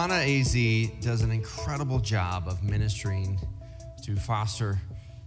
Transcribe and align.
Ohana 0.00 0.40
AZ 0.40 1.04
does 1.04 1.20
an 1.20 1.30
incredible 1.30 1.98
job 1.98 2.48
of 2.48 2.62
ministering 2.62 3.38
to 4.02 4.16
foster 4.16 4.80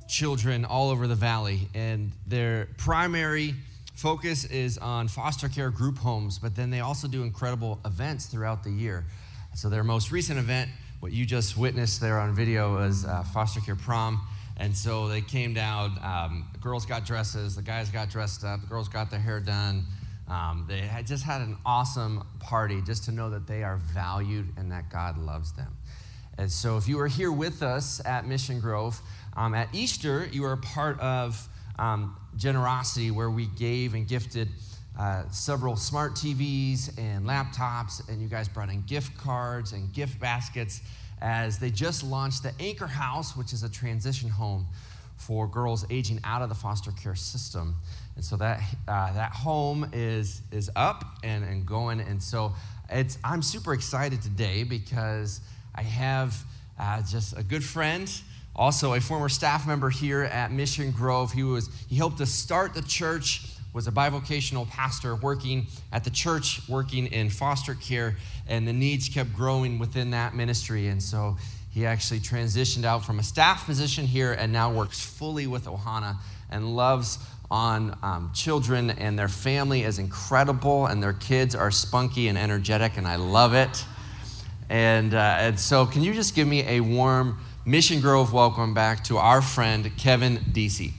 children 0.08 0.66
all 0.66 0.90
over 0.90 1.06
the 1.06 1.14
valley, 1.14 1.70
and 1.76 2.12
their 2.26 2.70
primary 2.80 3.54
focus 3.94 4.46
is 4.46 4.80
on 4.80 5.08
foster 5.08 5.48
care 5.48 5.70
group 5.70 6.00
homes, 6.00 6.40
but 6.40 6.56
then 6.56 6.72
they 6.72 6.80
also 6.80 7.08
do 7.08 7.22
incredible 7.22 7.80
events 7.86 8.26
throughout 8.26 8.64
the 8.64 8.72
year. 8.72 9.06
So, 9.54 9.70
their 9.70 9.84
most 9.84 10.12
recent 10.12 10.40
event, 10.40 10.72
what 11.02 11.12
you 11.12 11.24
just 11.24 11.56
witnessed 11.56 12.02
there 12.02 12.18
on 12.18 12.34
video, 12.34 12.74
was 12.74 13.06
uh, 13.06 13.22
foster 13.32 13.60
care 13.60 13.76
prom. 13.76 14.26
And 14.58 14.76
so 14.76 15.08
they 15.08 15.22
came 15.22 15.54
down, 15.54 16.00
um, 16.02 16.48
the 16.52 16.58
girls 16.58 16.88
got 16.88 17.06
dresses, 17.06 17.56
the 17.56 17.62
guys 17.62 17.92
got 17.92 18.10
dressed 18.10 18.44
up, 18.44 18.62
the 18.62 18.68
girls 18.68 18.90
got 18.90 19.12
their 19.12 19.20
hair 19.20 19.40
done. 19.40 19.86
Um, 20.28 20.66
they 20.68 20.80
had 20.80 21.06
just 21.06 21.24
had 21.24 21.42
an 21.42 21.58
awesome 21.66 22.26
party 22.40 22.82
just 22.82 23.04
to 23.06 23.12
know 23.12 23.30
that 23.30 23.46
they 23.46 23.64
are 23.64 23.78
valued 23.78 24.48
and 24.58 24.72
that 24.72 24.90
God 24.90 25.18
loves 25.18 25.52
them. 25.54 25.76
And 26.38 26.52
so, 26.52 26.78
if 26.78 26.88
you 26.88 27.00
are 27.00 27.08
here 27.08 27.32
with 27.32 27.62
us 27.62 28.02
at 28.06 28.26
Mission 28.26 28.60
Grove, 28.60 29.00
um, 29.36 29.54
at 29.54 29.70
Easter, 29.74 30.28
you 30.32 30.46
are 30.46 30.54
a 30.54 30.58
part 30.58 31.00
of 31.00 31.48
um, 31.78 32.18
generosity 32.36 33.12
where 33.12 33.30
we 33.30 33.46
gave 33.48 33.94
and 33.94 34.08
gifted 34.08 34.50
uh, 34.98 35.24
several 35.30 35.76
smart 35.76 36.14
TVs 36.14 36.98
and 36.98 37.26
laptops, 37.26 38.08
and 38.10 38.22
you 38.22 38.28
guys 38.28 38.48
brought 38.48 38.70
in 38.70 38.82
gift 38.84 39.18
cards 39.18 39.74
and 39.74 39.92
gift 39.94 40.20
baskets 40.20 40.82
as 41.22 41.58
they 41.58 41.70
just 41.70 42.04
launched 42.04 42.44
the 42.44 42.54
Anchor 42.60 42.88
House, 42.88 43.36
which 43.36 43.54
is 43.54 43.64
a 43.64 43.70
transition 43.70 44.30
home 44.30 44.68
for 45.16 45.48
girls 45.48 45.86
aging 45.90 46.20
out 46.24 46.42
of 46.42 46.50
the 46.50 46.56
foster 46.56 46.92
care 46.92 47.16
system. 47.16 47.76
And 48.16 48.24
so 48.24 48.38
that, 48.38 48.62
uh, 48.88 49.14
that 49.14 49.32
home 49.32 49.90
is, 49.92 50.42
is 50.52 50.70
up 50.76 51.04
and, 51.24 51.44
and 51.44 51.66
going. 51.66 52.00
And 52.00 52.22
so 52.22 52.54
it's, 52.90 53.18
I'm 53.24 53.42
super 53.42 53.74
excited 53.74 54.22
today 54.22 54.64
because 54.64 55.42
I 55.74 55.82
have 55.82 56.44
uh, 56.80 57.02
just 57.02 57.38
a 57.38 57.44
good 57.44 57.64
friend, 57.64 58.12
also 58.56 58.94
a 58.94 59.02
former 59.02 59.30
staff 59.30 59.66
member 59.66 59.90
here 59.90 60.24
at 60.24 60.52
Mission 60.52 60.92
Grove. 60.92 61.32
He, 61.32 61.44
was, 61.44 61.70
he 61.90 61.96
helped 61.96 62.22
us 62.22 62.32
start 62.32 62.76
the 62.76 62.84
church, 62.84 63.48
was 63.74 63.88
a 63.88 63.92
bivocational 63.92 64.70
pastor 64.70 65.16
working 65.16 65.66
at 65.92 66.04
the 66.04 66.12
church, 66.12 66.62
working 66.70 67.08
in 67.08 67.32
foster 67.32 67.74
care, 67.74 68.16
and 68.48 68.68
the 68.68 68.74
needs 68.74 69.10
kept 69.10 69.34
growing 69.34 69.80
within 69.80 70.12
that 70.12 70.36
ministry. 70.36 70.88
And 70.88 71.02
so 71.02 71.38
he 71.72 71.88
actually 71.88 72.20
transitioned 72.20 72.84
out 72.84 73.04
from 73.04 73.18
a 73.18 73.24
staff 73.24 73.66
position 73.66 74.06
here 74.06 74.34
and 74.34 74.54
now 74.54 74.72
works 74.72 75.04
fully 75.04 75.48
with 75.48 75.66
Ohana 75.66 76.18
and 76.52 76.76
loves 76.76 77.18
on 77.54 77.96
um, 78.02 78.32
children, 78.34 78.90
and 78.90 79.18
their 79.18 79.28
family 79.28 79.84
is 79.84 80.00
incredible, 80.00 80.88
and 80.88 81.04
their 81.04 81.14
kids 81.14 81.54
are 81.54 81.70
spunky 81.70 82.28
and 82.28 82.36
energetic, 82.36 82.98
and 82.98 83.08
I 83.08 83.18
love 83.18 83.54
it. 83.54 83.86
And, 84.70 85.14
uh, 85.14 85.36
and 85.38 85.60
so, 85.60 85.86
can 85.86 86.02
you 86.02 86.16
just 86.16 86.34
give 86.34 86.48
me 86.48 86.68
a 86.68 86.80
warm 86.80 87.38
Mission 87.64 88.02
Grove 88.02 88.34
welcome 88.34 88.74
back 88.74 89.04
to 89.04 89.18
our 89.18 89.40
friend 89.40 89.92
Kevin 89.98 90.44
Deasy? 90.52 90.94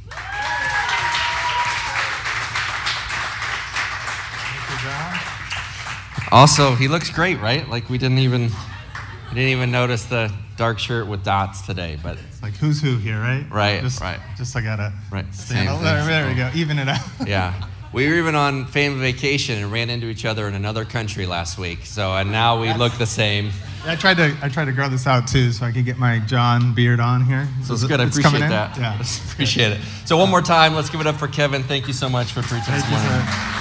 Also, 6.30 6.76
he 6.76 6.86
looks 6.86 7.10
great, 7.10 7.40
right? 7.40 7.68
Like 7.68 7.90
we 7.90 7.98
didn't 7.98 8.18
even 8.18 8.42
we 8.42 9.34
didn't 9.34 9.50
even 9.50 9.72
notice 9.72 10.04
the 10.04 10.32
dark 10.56 10.78
shirt 10.78 11.06
with 11.06 11.24
dots 11.24 11.62
today, 11.62 11.98
but 12.02 12.18
It's 12.28 12.42
like 12.42 12.54
who's 12.54 12.80
who 12.80 12.96
here, 12.96 13.18
right? 13.18 13.44
Right, 13.50 13.80
Just, 13.80 14.00
right. 14.00 14.20
Just 14.36 14.56
I 14.56 14.60
gotta 14.60 14.92
Right, 15.10 15.32
stand 15.34 15.68
same. 15.68 15.82
There, 15.82 16.04
there 16.04 16.28
we 16.28 16.34
go. 16.34 16.50
Even 16.54 16.78
it 16.78 16.88
out. 16.88 17.00
yeah. 17.26 17.68
We 17.92 18.08
were 18.08 18.14
even 18.14 18.34
on 18.34 18.66
family 18.66 19.12
vacation 19.12 19.62
and 19.62 19.70
ran 19.70 19.88
into 19.88 20.08
each 20.08 20.24
other 20.24 20.48
in 20.48 20.54
another 20.54 20.84
country 20.84 21.26
last 21.26 21.58
week. 21.58 21.84
So, 21.84 22.12
and 22.12 22.32
now 22.32 22.60
we 22.60 22.72
look 22.74 22.92
the 22.98 23.06
same. 23.06 23.50
I 23.86 23.94
tried 23.94 24.16
to 24.16 24.36
I 24.42 24.48
tried 24.48 24.64
to 24.64 24.72
grow 24.72 24.88
this 24.88 25.06
out 25.06 25.28
too, 25.28 25.52
so 25.52 25.64
I 25.64 25.70
could 25.70 25.84
get 25.84 25.96
my 25.96 26.18
John 26.20 26.74
beard 26.74 26.98
on 26.98 27.24
here. 27.24 27.46
So 27.64 27.74
it's 27.74 27.84
good. 27.84 28.00
I 28.00 28.04
appreciate 28.04 28.40
that. 28.40 28.76
Yeah. 28.76 28.94
appreciate 29.32 29.72
it. 29.72 29.80
So 30.06 30.16
one 30.16 30.30
more 30.30 30.42
time, 30.42 30.74
let's 30.74 30.90
give 30.90 31.00
it 31.00 31.06
up 31.06 31.16
for 31.16 31.28
Kevin. 31.28 31.62
Thank 31.62 31.86
you 31.86 31.92
so 31.92 32.08
much 32.08 32.32
for 32.32 32.42
preaching 32.42 32.64
Thank 32.64 32.84
this 32.84 32.90
morning. 32.90 33.52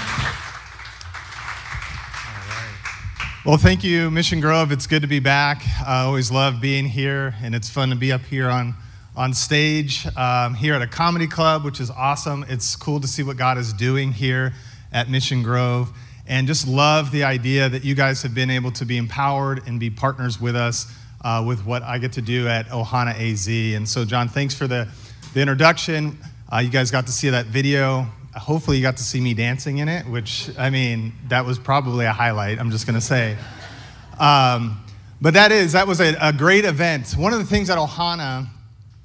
Well, 3.46 3.58
thank 3.58 3.84
you, 3.84 4.10
Mission 4.10 4.40
Grove. 4.40 4.72
It's 4.72 4.88
good 4.88 5.02
to 5.02 5.08
be 5.10 5.20
back. 5.20 5.66
I 5.86 6.04
always 6.04 6.32
love 6.32 6.62
being 6.62 6.86
here, 6.86 7.36
and 7.44 7.54
it's 7.54 7.70
fun 7.70 7.90
to 7.90 7.96
be 7.98 8.10
up 8.10 8.22
here 8.22 8.48
on, 8.48 8.74
on 9.18 9.34
stage 9.34 10.08
um, 10.16 10.54
here 10.54 10.74
at 10.76 10.82
a 10.82 10.88
comedy 10.88 11.28
club, 11.28 11.66
which 11.66 11.82
is 11.82 11.92
awesome. 11.92 12.46
It's 12.48 12.78
cool 12.78 13.02
to 13.02 13.08
see 13.08 13.22
what 13.22 13.36
God 13.36 13.58
is 13.58 13.74
doing 13.74 14.14
here 14.14 14.54
at 14.94 15.10
Mission 15.10 15.44
Grove, 15.44 15.92
and 16.26 16.48
just 16.48 16.70
love 16.70 17.12
the 17.12 17.26
idea 17.26 17.68
that 17.68 17.84
you 17.84 17.96
guys 17.96 18.22
have 18.22 18.34
been 18.34 18.50
able 18.50 18.72
to 18.72 18.86
be 18.86 18.96
empowered 18.96 19.68
and 19.68 19.78
be 19.78 19.90
partners 19.90 20.40
with 20.40 20.56
us 20.56 20.90
uh, 21.26 21.44
with 21.46 21.66
what 21.66 21.84
I 21.84 21.98
get 21.98 22.14
to 22.14 22.22
do 22.22 22.48
at 22.48 22.68
Ohana 22.68 23.14
AZ. 23.14 23.50
And 23.76 23.90
so, 23.90 24.06
John, 24.06 24.30
thanks 24.30 24.56
for 24.56 24.68
the, 24.68 24.88
the 25.34 25.42
introduction. 25.42 26.18
Uh, 26.50 26.60
you 26.60 26.70
guys 26.70 26.92
got 26.92 27.08
to 27.08 27.12
see 27.12 27.30
that 27.32 27.48
video. 27.48 28.08
Hopefully, 28.36 28.78
you 28.78 28.84
got 28.84 28.98
to 28.98 29.04
see 29.04 29.22
me 29.22 29.34
dancing 29.34 29.78
in 29.78 29.88
it, 29.88 30.08
which, 30.08 30.50
I 30.58 30.70
mean, 30.70 31.14
that 31.28 31.46
was 31.46 31.60
probably 31.60 32.06
a 32.06 32.12
highlight, 32.12 32.60
I'm 32.60 32.72
just 32.72 32.88
going 32.88 32.96
to 32.96 33.02
say. 33.02 33.38
Um, 34.20 34.84
but 35.22 35.36
that 35.36 35.52
is, 35.52 35.74
that 35.74 35.88
was 35.88 36.02
a, 36.02 36.16
a 36.20 36.34
great 36.34 36.66
event. 36.66 37.12
One 37.12 37.32
of 37.34 37.40
the 37.40 37.46
things 37.46 37.70
at 37.70 37.78
Ohana 37.78 38.48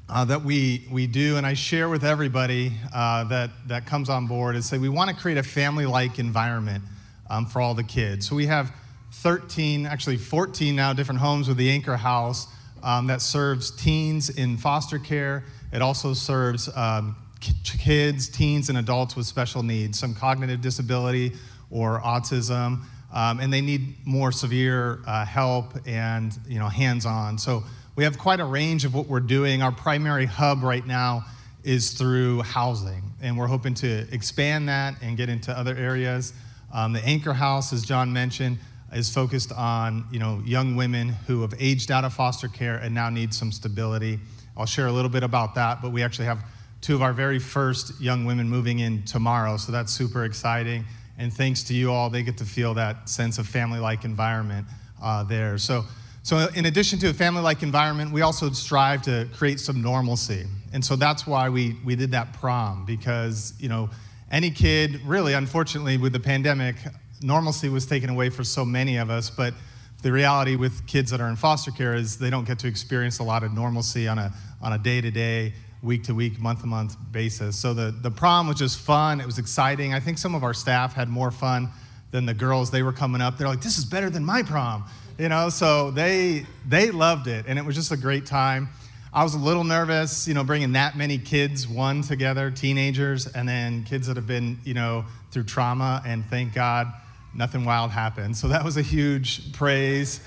uh, 0.09 0.25
that 0.25 0.43
we, 0.43 0.87
we 0.91 1.07
do, 1.07 1.37
and 1.37 1.47
I 1.47 1.55
share 1.55 1.89
with 1.89 2.05
everybody 2.05 2.73
uh, 2.95 3.25
that, 3.25 3.51
that 3.67 3.87
comes 3.87 4.09
on 4.09 4.27
board, 4.27 4.57
is 4.57 4.67
say 4.67 4.79
we 4.79 4.89
want 4.89 5.11
to 5.11 5.17
create 5.17 5.39
a 5.39 5.43
family 5.43 5.87
like 5.87 6.19
environment 6.19 6.83
um, 7.29 7.47
for 7.47 7.61
all 7.61 7.75
the 7.75 7.85
kids. 7.85 8.27
So 8.27 8.35
we 8.35 8.47
have 8.47 8.73
13, 9.13 9.87
actually 9.87 10.17
14 10.17 10.75
now 10.75 10.93
different 10.93 11.21
homes 11.21 11.49
with 11.49 11.57
the 11.57 11.71
Anchor 11.71 11.97
House 11.97 12.47
um, 12.83 13.07
that 13.09 13.21
serves 13.21 13.71
teens 13.71 14.31
in 14.31 14.57
foster 14.57 14.99
care. 14.99 15.45
It 15.73 15.83
also 15.83 16.15
serves 16.15 16.75
um, 16.75 17.17
kids, 17.41 18.29
teens, 18.29 18.69
and 18.69 18.79
adults 18.79 19.17
with 19.17 19.27
special 19.27 19.63
needs, 19.63 19.99
some 19.99 20.15
cognitive 20.15 20.61
disability 20.61 21.33
or 21.71 22.01
autism, 22.01 22.83
um, 23.13 23.41
and 23.41 23.53
they 23.53 23.61
need 23.61 23.95
more 24.07 24.33
severe 24.33 25.01
uh, 25.07 25.25
help 25.25 25.75
and 25.87 26.39
you 26.47 26.59
know 26.59 26.69
hands-on. 26.69 27.39
So 27.39 27.65
we 27.97 28.05
have 28.05 28.19
quite 28.19 28.41
a 28.41 28.45
range 28.45 28.85
of 28.85 28.95
what 28.95 29.07
we're 29.07 29.21
doing. 29.21 29.63
Our 29.63 29.73
primary 29.73 30.27
hub 30.27 30.63
right 30.63 30.87
now 30.87 31.25
is 31.65 31.93
through 31.93 32.43
housing, 32.43 33.03
and 33.21 33.37
we're 33.37 33.47
hoping 33.47 33.75
to 33.75 34.07
expand 34.13 34.69
that 34.69 34.95
and 35.03 35.17
get 35.17 35.29
into 35.29 35.57
other 35.57 35.77
areas. 35.77 36.33
Um, 36.73 36.93
the 36.93 37.05
Anchor 37.05 37.33
House, 37.33 37.73
as 37.73 37.85
John 37.85 38.13
mentioned, 38.13 38.59
is 38.93 39.13
focused 39.13 39.53
on 39.53 40.07
you 40.11 40.19
know 40.19 40.43
young 40.45 40.77
women 40.77 41.09
who 41.27 41.43
have 41.43 41.55
aged 41.59 41.91
out 41.91 42.05
of 42.05 42.13
foster 42.13 42.49
care 42.49 42.77
and 42.77 42.95
now 42.95 43.11
need 43.11 43.33
some 43.33 43.53
stability. 43.53 44.19
I'll 44.57 44.67
share 44.67 44.87
a 44.89 44.93
little 44.93 45.11
bit 45.11 45.23
about 45.23 45.55
that, 45.55 45.81
but 45.81 45.93
we 45.93 46.03
actually 46.03 46.27
have 46.27 46.43
two 46.81 46.95
of 46.95 47.03
our 47.03 47.13
very 47.13 47.39
first 47.39 48.01
young 48.01 48.25
women 48.25 48.49
moving 48.49 48.79
in 48.81 49.03
tomorrow, 49.05 49.57
so 49.57 49.73
that's 49.73 49.93
super 49.93 50.25
exciting. 50.25 50.85
And 51.19 51.33
thanks 51.33 51.63
to 51.65 51.75
you 51.75 51.91
all, 51.91 52.11
they 52.11 52.23
get 52.23 52.39
to 52.39 52.45
feel 52.45 52.75
that 52.75 53.09
sense 53.09 53.39
of 53.39 53.47
family-like 53.47 54.05
environment 54.05 54.67
uh, 55.03 55.25
there. 55.25 55.59
So, 55.59 55.85
so 56.23 56.49
in 56.55 56.67
addition 56.67 56.99
to 57.01 57.11
a 57.11 57.13
family-like 57.13 57.63
environment, 57.63 58.13
we 58.13 58.23
also 58.23 58.51
strive 58.51 59.03
to 59.03 59.29
create 59.35 59.59
some 59.59 59.83
normalcy, 59.83 60.45
and 60.73 60.85
so 60.85 60.97
that's 60.97 61.27
why 61.27 61.49
we 61.49 61.77
we 61.85 61.97
did 61.97 62.11
that 62.13 62.33
prom 62.35 62.85
because 62.85 63.55
you 63.59 63.69
know 63.69 63.89
any 64.31 64.51
kid 64.51 65.01
really, 65.05 65.33
unfortunately, 65.33 65.97
with 65.97 66.13
the 66.13 66.21
pandemic, 66.21 66.77
normalcy 67.23 67.69
was 67.69 67.87
taken 67.87 68.11
away 68.11 68.31
for 68.31 68.45
so 68.45 68.65
many 68.65 68.99
of 68.99 69.11
us, 69.11 69.31
but 69.31 69.55
the 70.03 70.13
reality 70.13 70.55
with 70.55 70.87
kids 70.87 71.11
that 71.11 71.21
are 71.21 71.29
in 71.29 71.37
foster 71.37 71.71
care 71.71 71.95
is 71.95 72.19
they 72.19 72.31
don't 72.31 72.47
get 72.47 72.59
to 72.61 72.69
experience 72.69 73.19
a 73.19 73.25
lot 73.25 73.43
of 73.43 73.53
normalcy 73.53 74.07
on 74.07 74.19
a, 74.19 74.33
on 74.63 74.73
a 74.73 74.79
day-to-day 74.79 75.53
week 75.83 76.05
to 76.05 76.15
week 76.15 76.41
month 76.41 76.63
to 76.63 76.67
month 76.67 76.97
basis. 77.13 77.57
So 77.57 77.75
the, 77.75 77.95
the 78.03 78.11
prom 78.11 78.49
was 78.49 78.57
just 78.57 78.79
fun. 78.79 79.21
It 79.21 79.27
was 79.27 79.39
exciting. 79.39 79.95
I 79.95 80.01
think 80.01 80.19
some 80.19 80.35
of 80.35 80.43
our 80.43 80.55
staff 80.55 80.95
had 80.95 81.09
more 81.09 81.31
fun 81.31 81.71
than 82.11 82.27
the 82.27 82.35
girls. 82.35 82.71
They 82.71 82.83
were 82.83 82.93
coming 82.93 83.21
up. 83.21 83.39
They're 83.39 83.49
like 83.49 83.63
this 83.63 83.79
is 83.79 83.85
better 83.85 84.11
than 84.11 84.25
my 84.25 84.43
prom 84.43 84.85
you 85.19 85.29
know? 85.29 85.49
So 85.51 85.91
they 85.91 86.47
they 86.67 86.91
loved 86.91 87.27
it 87.27 87.45
and 87.49 87.59
it 87.59 87.65
was 87.65 87.75
just 87.75 87.93
a 87.93 87.97
great 87.97 88.25
time. 88.25 88.69
I 89.13 89.25
was 89.25 89.35
a 89.35 89.39
little 89.39 89.65
nervous 89.65 90.29
you 90.29 90.35
know 90.35 90.45
bringing 90.45 90.73
that 90.73 90.97
many 90.97 91.19
kids 91.19 91.69
one 91.69 92.03
together 92.03 92.51
teenagers 92.51 93.27
and 93.27 93.49
then 93.49 93.85
kids 93.85 94.07
that 94.07 94.17
have 94.17 94.27
been 94.27 94.59
you 94.65 94.75
know 94.75 95.05
through 95.31 95.45
trauma 95.45 96.03
and 96.07 96.25
thank 96.27 96.55
god 96.55 96.93
nothing 97.35 97.65
wild 97.65 97.91
happened. 97.91 98.37
So 98.37 98.49
that 98.49 98.65
was 98.65 98.77
a 98.77 98.83
huge 98.83 99.53
praise. 99.53 100.21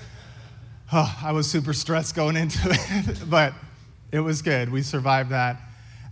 Oh, 0.92 1.18
I 1.22 1.32
was 1.32 1.50
super 1.50 1.72
stressed 1.72 2.14
going 2.14 2.36
into 2.36 2.58
it, 2.70 3.28
but 3.28 3.54
it 4.12 4.20
was 4.20 4.42
good. 4.42 4.70
We 4.70 4.82
survived 4.82 5.30
that. 5.30 5.60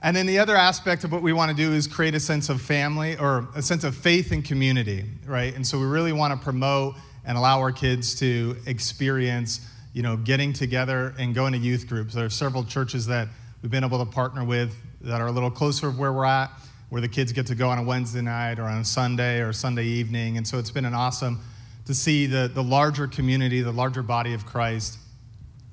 And 0.03 0.17
then 0.17 0.27
the 0.27 0.39
other 0.39 0.57
aspect 0.57 1.05
of 1.05 1.13
what 1.13 1.23
we 1.23 1.33
want 1.33 1.51
to 1.51 1.57
do 1.57 1.73
is 1.73 1.87
create 1.87 2.15
a 2.15 2.21
sense 2.21 2.49
of 2.49 2.61
family 2.61 3.17
or 3.19 3.49
a 3.55 3.63
sense 3.63 3.85
of 3.85 3.95
faith 3.95 4.33
and 4.33 4.45
community, 4.45 5.05
right? 5.27 5.55
And 5.55 5.67
so 5.67 5.79
we 5.79 5.85
really 5.85 6.13
want 6.13 6.33
to 6.33 6.43
promote 6.43 6.95
and 7.25 7.37
allow 7.37 7.61
our 7.61 7.71
kids 7.71 8.19
to 8.21 8.57
experience, 8.67 9.61
you 9.93 10.03
know, 10.03 10.17
getting 10.17 10.53
together 10.53 11.15
and 11.19 11.35
going 11.35 11.53
to 11.53 11.59
youth 11.59 11.87
groups. 11.87 12.15
There 12.15 12.25
are 12.25 12.31
several 12.31 12.65
churches 12.65 13.07
that 13.07 13.29
we've 13.63 13.71
been 13.71 13.85
able 13.85 14.05
to 14.05 14.11
partner 14.11 14.43
with 14.43 14.75
that 15.03 15.21
are 15.21 15.27
a 15.27 15.33
little 15.33 15.51
closer 15.51 15.89
of 15.89 15.99
where 15.99 16.13
we're 16.13 16.25
at 16.25 16.51
where 16.91 17.01
the 17.01 17.09
kids 17.09 17.33
get 17.33 17.47
to 17.47 17.55
go 17.55 17.69
on 17.69 17.79
a 17.79 17.83
Wednesday 17.83 18.21
night 18.21 18.59
or 18.59 18.65
on 18.65 18.79
a 18.79 18.85
Sunday 18.85 19.41
or 19.41 19.53
Sunday 19.53 19.85
evening. 19.85 20.37
And 20.37 20.47
so 20.47 20.59
it's 20.59 20.73
been 20.73 20.85
an 20.85 20.95
awesome 20.95 21.41
to 21.87 21.95
see 21.95 22.27
the, 22.27 22.51
the 22.53 22.63
larger 22.63 23.07
community, 23.07 23.63
the 23.63 23.73
larger 23.73 24.03
body 24.03 24.35
of 24.35 24.45
Christ 24.45 24.99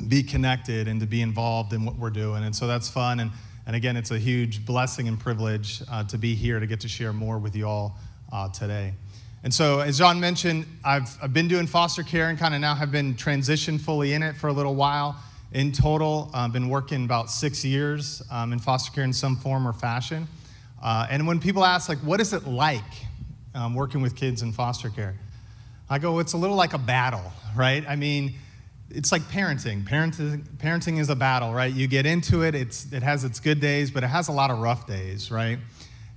be 0.08 0.24
connected 0.24 0.88
and 0.88 1.00
to 1.00 1.08
be 1.08 1.22
involved 1.22 1.74
in 1.74 1.86
what 1.86 1.98
we're 1.98 2.10
doing. 2.10 2.44
And 2.44 2.56
so 2.56 2.68
that's 2.68 2.90
fun. 2.90 3.20
And, 3.20 3.32
and 3.66 3.76
again, 3.76 3.98
it's 3.98 4.12
a 4.12 4.20
huge 4.20 4.66
blessing 4.66 5.08
and 5.08 5.20
privilege 5.20 5.82
uh, 5.92 6.04
to 6.06 6.18
be 6.18 6.36
here 6.36 6.60
to 6.60 6.68
get 6.68 6.80
to 6.82 6.88
share 6.88 7.14
more 7.14 7.40
with 7.40 7.56
you 7.56 7.68
all 7.68 7.98
uh, 8.32 8.50
today. 8.50 8.94
And 9.44 9.54
so, 9.54 9.80
as 9.80 9.98
John 9.98 10.20
mentioned, 10.20 10.66
I've, 10.84 11.18
I've 11.22 11.34
been 11.34 11.48
doing 11.48 11.68
foster 11.68 12.04
care 12.04 12.30
and 12.30 12.38
kind 12.38 12.54
of 12.54 12.62
now 12.62 12.76
have 12.76 12.92
been 12.92 13.16
transitioned 13.16 13.80
fully 13.82 14.14
in 14.14 14.24
it 14.24 14.36
for 14.36 14.48
a 14.48 14.54
little 14.54 14.76
while. 14.76 15.16
In 15.54 15.72
total, 15.72 16.30
I've 16.34 16.50
uh, 16.50 16.54
been 16.54 16.70
working 16.70 17.06
about 17.06 17.32
six 17.32 17.64
years 17.64 18.22
um, 18.32 18.52
in 18.52 18.60
foster 18.60 18.92
care 18.92 19.04
in 19.04 19.14
some 19.14 19.38
form 19.38 19.68
or 19.68 19.74
fashion. 19.74 20.28
Uh, 20.82 21.08
and 21.10 21.26
when 21.26 21.40
people 21.40 21.64
ask, 21.64 21.88
like, 21.88 22.00
what 22.00 22.20
is 22.20 22.34
it 22.34 22.46
like 22.46 22.84
um, 23.56 23.74
working 23.74 24.02
with 24.02 24.16
kids 24.16 24.42
in 24.42 24.52
foster 24.52 24.90
care? 24.90 25.16
I 25.90 26.00
go, 26.00 26.20
it's 26.20 26.34
a 26.34 26.38
little 26.38 26.58
like 26.58 26.74
a 26.74 26.78
battle, 26.78 27.32
right? 27.56 27.86
I 27.88 27.96
mean, 27.96 28.36
it's 28.90 29.12
like 29.12 29.24
parenting. 29.24 29.84
Parenting, 29.84 30.44
parenting 30.58 31.00
is 31.00 31.10
a 31.10 31.16
battle, 31.16 31.54
right? 31.54 31.74
You 31.74 31.88
get 31.88 32.06
into 32.06 32.44
it, 32.44 32.56
it's, 32.56 32.92
it 32.92 33.04
has 33.04 33.24
its 33.24 33.40
good 33.40 33.60
days, 33.60 33.92
but 33.92 34.04
it 34.04 34.08
has 34.08 34.28
a 34.28 34.32
lot 34.32 34.52
of 34.52 34.60
rough 34.60 34.88
days, 34.88 35.30
right? 35.30 35.60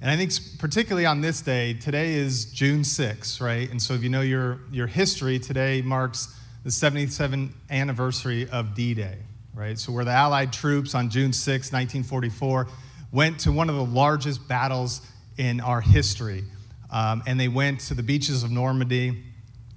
And 0.00 0.10
I 0.10 0.16
think 0.16 0.32
particularly 0.58 1.04
on 1.04 1.20
this 1.20 1.42
day, 1.42 1.74
today 1.74 2.14
is 2.14 2.46
June 2.46 2.80
6th, 2.80 3.40
right? 3.40 3.70
And 3.70 3.82
so 3.82 3.94
if 3.94 4.02
you 4.02 4.08
know 4.08 4.22
your, 4.22 4.60
your 4.70 4.86
history, 4.86 5.38
today 5.38 5.82
marks 5.82 6.34
the 6.64 6.70
77th 6.70 7.50
anniversary 7.70 8.48
of 8.48 8.74
D-Day, 8.74 9.18
right? 9.54 9.78
So 9.78 9.92
where 9.92 10.04
the 10.04 10.12
Allied 10.12 10.52
troops 10.52 10.94
on 10.94 11.10
June 11.10 11.32
6, 11.32 11.72
1944, 11.72 12.68
went 13.12 13.40
to 13.40 13.52
one 13.52 13.68
of 13.68 13.76
the 13.76 13.84
largest 13.84 14.46
battles 14.46 15.02
in 15.36 15.60
our 15.60 15.80
history. 15.80 16.44
Um, 16.90 17.22
and 17.26 17.38
they 17.38 17.48
went 17.48 17.80
to 17.80 17.94
the 17.94 18.02
beaches 18.02 18.42
of 18.42 18.50
Normandy, 18.50 19.22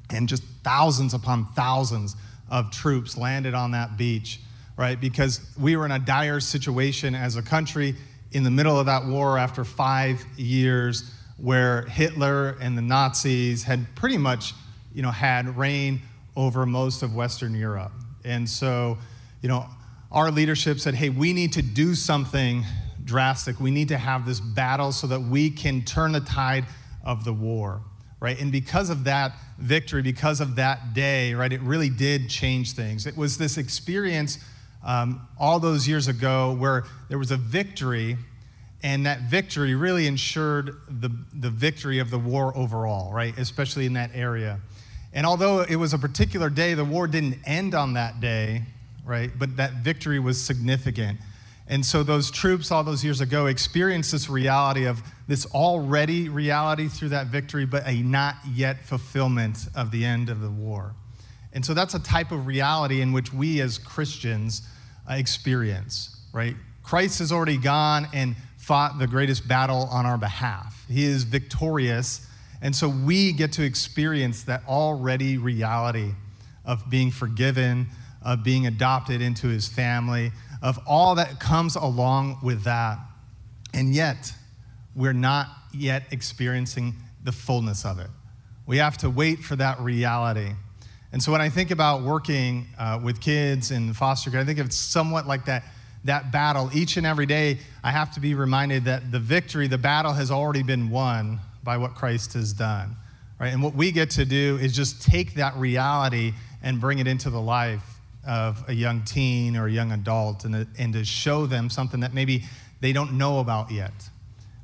and 0.09 0.29
just 0.29 0.43
thousands 0.63 1.13
upon 1.13 1.47
thousands 1.53 2.15
of 2.53 2.69
troops 2.69 3.17
landed 3.17 3.55
on 3.55 3.71
that 3.71 3.97
beach, 3.97 4.39
right? 4.77 5.01
Because 5.01 5.41
we 5.59 5.75
were 5.75 5.85
in 5.85 5.91
a 5.91 5.97
dire 5.97 6.39
situation 6.39 7.15
as 7.15 7.35
a 7.35 7.41
country 7.41 7.95
in 8.31 8.43
the 8.43 8.51
middle 8.51 8.79
of 8.79 8.85
that 8.85 9.07
war 9.07 9.39
after 9.39 9.65
five 9.65 10.23
years 10.37 11.11
where 11.37 11.81
Hitler 11.87 12.55
and 12.61 12.77
the 12.77 12.81
Nazis 12.83 13.63
had 13.63 13.87
pretty 13.95 14.19
much, 14.19 14.53
you 14.93 15.01
know, 15.01 15.09
had 15.09 15.57
reign 15.57 15.99
over 16.35 16.67
most 16.67 17.01
of 17.01 17.15
Western 17.15 17.55
Europe. 17.55 17.91
And 18.23 18.47
so, 18.47 18.99
you 19.41 19.49
know, 19.49 19.65
our 20.11 20.29
leadership 20.29 20.79
said, 20.79 20.93
hey, 20.93 21.09
we 21.09 21.33
need 21.33 21.53
to 21.53 21.63
do 21.63 21.95
something 21.95 22.63
drastic. 23.03 23.59
We 23.59 23.71
need 23.71 23.87
to 23.87 23.97
have 23.97 24.27
this 24.27 24.39
battle 24.39 24.91
so 24.91 25.07
that 25.07 25.19
we 25.19 25.49
can 25.49 25.81
turn 25.81 26.11
the 26.11 26.21
tide 26.21 26.65
of 27.03 27.23
the 27.25 27.33
war, 27.33 27.81
right? 28.23 28.39
And 28.39 28.53
because 28.53 28.89
of 28.89 29.03
that 29.03 29.33
victory, 29.59 30.01
because 30.01 30.39
of 30.39 30.55
that 30.55 30.93
day, 30.93 31.33
right, 31.33 31.51
it 31.51 31.59
really 31.59 31.89
did 31.89 32.29
change 32.29 32.71
things. 32.71 33.05
It 33.05 33.17
was 33.17 33.37
this 33.37 33.57
experience 33.57 34.39
um, 34.81 35.27
all 35.37 35.59
those 35.59 35.89
years 35.89 36.07
ago 36.07 36.55
where 36.57 36.85
there 37.09 37.19
was 37.19 37.31
a 37.31 37.37
victory, 37.37 38.15
and 38.81 39.05
that 39.05 39.23
victory 39.23 39.75
really 39.75 40.07
ensured 40.07 40.77
the, 40.87 41.09
the 41.33 41.49
victory 41.49 41.99
of 41.99 42.09
the 42.11 42.17
war 42.17 42.55
overall, 42.55 43.11
right, 43.11 43.37
especially 43.37 43.85
in 43.85 43.93
that 43.93 44.11
area. 44.13 44.61
And 45.11 45.25
although 45.25 45.59
it 45.59 45.75
was 45.75 45.93
a 45.93 45.99
particular 45.99 46.49
day, 46.49 46.75
the 46.75 46.85
war 46.85 47.07
didn't 47.07 47.39
end 47.45 47.75
on 47.75 47.93
that 47.95 48.21
day, 48.21 48.63
right, 49.05 49.31
but 49.37 49.57
that 49.57 49.73
victory 49.83 50.19
was 50.19 50.41
significant. 50.41 51.19
And 51.67 51.85
so 51.85 52.03
those 52.03 52.29
troops 52.29 52.71
all 52.71 52.83
those 52.83 53.03
years 53.03 53.21
ago 53.21 53.45
experienced 53.45 54.11
this 54.11 54.29
reality 54.29 54.85
of 54.85 55.01
this 55.27 55.45
already 55.47 56.27
reality 56.27 56.89
through 56.89 57.09
that 57.09 57.27
victory, 57.27 57.65
but 57.65 57.87
a 57.87 58.01
not 58.01 58.35
yet 58.53 58.83
fulfillment 58.83 59.67
of 59.75 59.91
the 59.91 60.03
end 60.03 60.29
of 60.29 60.41
the 60.41 60.49
war. 60.49 60.93
And 61.53 61.65
so 61.65 61.73
that's 61.73 61.93
a 61.93 61.99
type 61.99 62.31
of 62.31 62.47
reality 62.47 63.01
in 63.01 63.13
which 63.13 63.31
we 63.31 63.61
as 63.61 63.77
Christians 63.77 64.63
uh, 65.09 65.13
experience, 65.13 66.17
right? 66.33 66.55
Christ 66.81 67.19
has 67.19 67.31
already 67.31 67.57
gone 67.57 68.07
and 68.13 68.35
fought 68.57 68.99
the 68.99 69.07
greatest 69.07 69.47
battle 69.47 69.87
on 69.91 70.05
our 70.05 70.17
behalf. 70.17 70.85
He 70.89 71.03
is 71.03 71.23
victorious. 71.23 72.25
And 72.61 72.75
so 72.75 72.89
we 72.89 73.31
get 73.31 73.53
to 73.53 73.63
experience 73.63 74.43
that 74.43 74.63
already 74.67 75.37
reality 75.37 76.11
of 76.65 76.89
being 76.89 77.11
forgiven, 77.11 77.87
of 78.21 78.43
being 78.43 78.67
adopted 78.67 79.21
into 79.21 79.47
his 79.47 79.67
family, 79.67 80.31
of 80.63 80.79
all 80.87 81.15
that 81.15 81.39
comes 81.41 81.75
along 81.75 82.39
with 82.41 82.63
that. 82.63 82.97
And 83.73 83.93
yet, 83.93 84.33
we're 84.95 85.13
not 85.13 85.47
yet 85.73 86.03
experiencing 86.11 86.95
the 87.23 87.33
fullness 87.33 87.85
of 87.85 87.99
it. 87.99 88.07
We 88.65 88.77
have 88.77 88.97
to 88.99 89.09
wait 89.09 89.39
for 89.39 89.57
that 89.57 89.79
reality. 89.81 90.51
And 91.11 91.21
so 91.21 91.31
when 91.31 91.41
I 91.41 91.49
think 91.49 91.69
about 91.69 92.01
working 92.01 92.67
uh, 92.79 92.99
with 93.03 93.19
kids 93.19 93.71
in 93.71 93.93
foster 93.93 94.31
care, 94.31 94.39
I 94.39 94.45
think 94.45 94.57
it's 94.57 94.75
somewhat 94.75 95.27
like 95.27 95.45
that, 95.45 95.63
that 96.05 96.31
battle. 96.31 96.69
Each 96.73 96.95
and 96.95 97.05
every 97.05 97.25
day, 97.25 97.59
I 97.83 97.91
have 97.91 98.13
to 98.13 98.21
be 98.21 98.33
reminded 98.33 98.85
that 98.85 99.11
the 99.11 99.19
victory, 99.19 99.67
the 99.67 99.77
battle 99.77 100.13
has 100.13 100.31
already 100.31 100.63
been 100.63 100.89
won 100.89 101.39
by 101.61 101.77
what 101.77 101.93
Christ 101.93 102.33
has 102.33 102.53
done. 102.53 102.95
Right? 103.37 103.51
And 103.51 103.61
what 103.61 103.75
we 103.75 103.91
get 103.91 104.11
to 104.11 104.23
do 104.23 104.57
is 104.61 104.73
just 104.73 105.01
take 105.01 105.33
that 105.33 105.57
reality 105.57 106.33
and 106.61 106.79
bring 106.79 106.99
it 106.99 107.07
into 107.07 107.29
the 107.29 107.41
life 107.41 107.92
of 108.25 108.63
a 108.67 108.73
young 108.73 109.03
teen 109.03 109.57
or 109.57 109.67
a 109.67 109.71
young 109.71 109.91
adult 109.91 110.45
and, 110.45 110.67
and 110.77 110.93
to 110.93 111.03
show 111.03 111.45
them 111.45 111.69
something 111.69 111.99
that 112.01 112.13
maybe 112.13 112.43
they 112.79 112.93
don't 112.93 113.13
know 113.13 113.39
about 113.39 113.71
yet. 113.71 113.93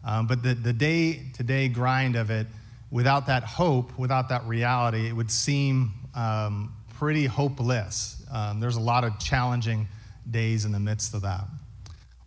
Um, 0.05 0.27
but 0.27 0.43
the, 0.43 0.53
day 0.53 1.23
to 1.33 1.43
day 1.43 1.67
grind 1.67 2.15
of 2.15 2.29
it, 2.29 2.47
without 2.91 3.27
that 3.27 3.43
hope, 3.43 3.97
without 3.97 4.29
that 4.29 4.45
reality, 4.45 5.07
it 5.07 5.13
would 5.13 5.29
seem 5.29 5.91
um, 6.15 6.73
pretty 6.97 7.25
hopeless. 7.25 8.23
Um, 8.31 8.59
there's 8.59 8.77
a 8.77 8.81
lot 8.81 9.03
of 9.03 9.19
challenging 9.19 9.87
days 10.29 10.65
in 10.65 10.71
the 10.71 10.79
midst 10.79 11.13
of 11.13 11.21
that. 11.23 11.45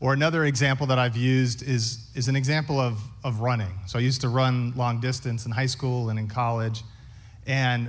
Or 0.00 0.12
another 0.12 0.44
example 0.46 0.87
that 0.88 0.99
I've 0.99 1.17
used 1.17 1.62
is, 1.62 2.08
is 2.17 2.26
an 2.26 2.35
example 2.35 2.81
of, 2.81 2.99
of 3.23 3.40
running. 3.40 3.73
So 3.87 3.99
I 3.99 4.02
used 4.02 4.20
to 4.23 4.28
run 4.28 4.73
long 4.76 5.00
distance 5.00 5.46
in 5.46 5.52
high 5.52 5.67
school 5.67 6.08
and 6.08 6.19
in 6.19 6.26
college. 6.26 6.82
And 7.46 7.88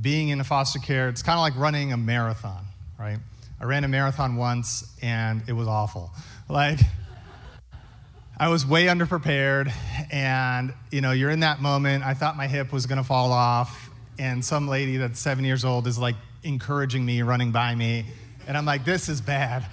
being 0.00 0.30
in 0.30 0.40
a 0.40 0.44
foster 0.44 0.80
care, 0.80 1.08
it's 1.08 1.22
kind 1.22 1.38
of 1.38 1.42
like 1.42 1.56
running 1.56 1.92
a 1.92 1.96
marathon, 1.96 2.65
right? 2.98 3.18
I 3.60 3.64
ran 3.64 3.84
a 3.84 3.88
marathon 3.88 4.36
once 4.36 4.94
and 5.02 5.42
it 5.48 5.52
was 5.52 5.68
awful. 5.68 6.12
Like, 6.48 6.80
I 8.38 8.48
was 8.48 8.66
way 8.66 8.84
underprepared, 8.84 9.72
and 10.12 10.74
you 10.90 11.00
know, 11.00 11.12
you're 11.12 11.30
in 11.30 11.40
that 11.40 11.62
moment. 11.62 12.04
I 12.04 12.12
thought 12.12 12.36
my 12.36 12.46
hip 12.46 12.70
was 12.70 12.84
gonna 12.84 13.02
fall 13.02 13.32
off, 13.32 13.88
and 14.18 14.44
some 14.44 14.68
lady 14.68 14.98
that's 14.98 15.18
seven 15.18 15.42
years 15.42 15.64
old 15.64 15.86
is 15.86 15.98
like 15.98 16.16
encouraging 16.42 17.06
me, 17.06 17.22
running 17.22 17.50
by 17.50 17.74
me, 17.74 18.04
and 18.46 18.56
I'm 18.56 18.66
like, 18.66 18.84
this 18.84 19.08
is 19.08 19.20
bad. 19.20 19.66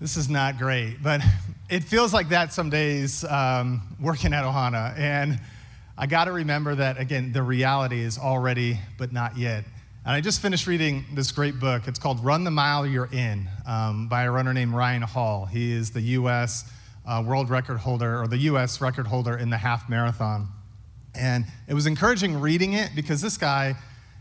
This 0.00 0.16
is 0.16 0.28
not 0.28 0.58
great. 0.58 1.02
But 1.02 1.22
it 1.70 1.84
feels 1.84 2.12
like 2.12 2.30
that 2.30 2.52
some 2.52 2.70
days 2.70 3.24
um, 3.24 3.82
working 4.00 4.32
at 4.32 4.44
Ohana. 4.44 4.96
And 4.98 5.40
I 5.96 6.06
got 6.06 6.24
to 6.24 6.32
remember 6.32 6.74
that, 6.74 6.98
again, 6.98 7.32
the 7.32 7.42
reality 7.42 8.00
is 8.00 8.18
already, 8.18 8.78
but 8.98 9.12
not 9.12 9.36
yet. 9.36 9.64
And 10.06 10.12
I 10.14 10.20
just 10.20 10.42
finished 10.42 10.66
reading 10.66 11.06
this 11.14 11.32
great 11.32 11.58
book. 11.58 11.88
It's 11.88 11.98
called 11.98 12.22
Run 12.22 12.44
the 12.44 12.50
Mile 12.50 12.86
You're 12.86 13.08
In 13.10 13.48
um, 13.66 14.06
by 14.06 14.24
a 14.24 14.30
runner 14.30 14.52
named 14.52 14.74
Ryan 14.74 15.00
Hall. 15.00 15.46
He 15.46 15.72
is 15.72 15.92
the 15.92 16.02
U.S. 16.02 16.70
Uh, 17.06 17.24
world 17.26 17.48
record 17.48 17.78
holder, 17.78 18.20
or 18.20 18.26
the 18.26 18.36
U.S. 18.36 18.82
record 18.82 19.06
holder 19.06 19.38
in 19.38 19.48
the 19.48 19.56
half 19.56 19.88
marathon. 19.88 20.48
And 21.14 21.46
it 21.66 21.72
was 21.72 21.86
encouraging 21.86 22.38
reading 22.38 22.74
it 22.74 22.90
because 22.94 23.22
this 23.22 23.38
guy 23.38 23.76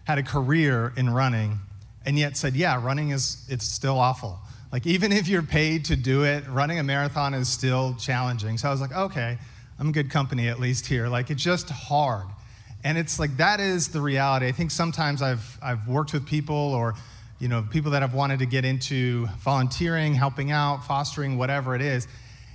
had 0.06 0.18
a 0.18 0.24
career 0.24 0.94
in 0.96 1.10
running 1.10 1.60
and 2.06 2.18
yet 2.18 2.38
said, 2.38 2.56
yeah, 2.56 2.82
running 2.82 3.10
is, 3.10 3.46
it's 3.50 3.66
still 3.66 4.00
awful. 4.00 4.40
Like, 4.72 4.86
even 4.86 5.12
if 5.12 5.28
you're 5.28 5.44
paid 5.44 5.84
to 5.86 5.98
do 5.98 6.24
it, 6.24 6.46
running 6.48 6.80
a 6.80 6.84
marathon 6.84 7.34
is 7.34 7.50
still 7.50 7.94
challenging. 7.96 8.58
So 8.58 8.70
I 8.70 8.72
was 8.72 8.80
like, 8.80 8.94
okay, 8.94 9.38
I'm 9.80 9.92
good 9.92 10.10
company 10.10 10.48
at 10.48 10.62
least 10.62 10.86
here. 10.86 11.10
Like, 11.10 11.30
it's 11.30 11.44
just 11.44 11.70
hard. 11.70 12.28
And 12.84 12.98
it's 12.98 13.20
like 13.20 13.38
that 13.38 13.60
is 13.60 13.90
the 13.90 14.02
reality. 14.02 14.48
I 14.48 14.52
think 14.52 14.72
sometimes 14.72 15.22
I've, 15.22 15.58
I've 15.62 15.88
worked 15.88 16.14
with 16.14 16.26
people 16.26 16.56
or 16.56 16.96
you 17.40 17.50
know, 17.50 17.62
people 17.72 17.92
that 17.92 18.02
have 18.02 18.14
wanted 18.14 18.40
to 18.40 18.46
get 18.46 18.64
into 18.64 19.28
volunteering, 19.40 20.14
helping 20.14 20.52
out, 20.52 20.86
fostering, 20.86 21.38
whatever 21.38 21.76
it 21.76 21.82
is. 21.82 22.08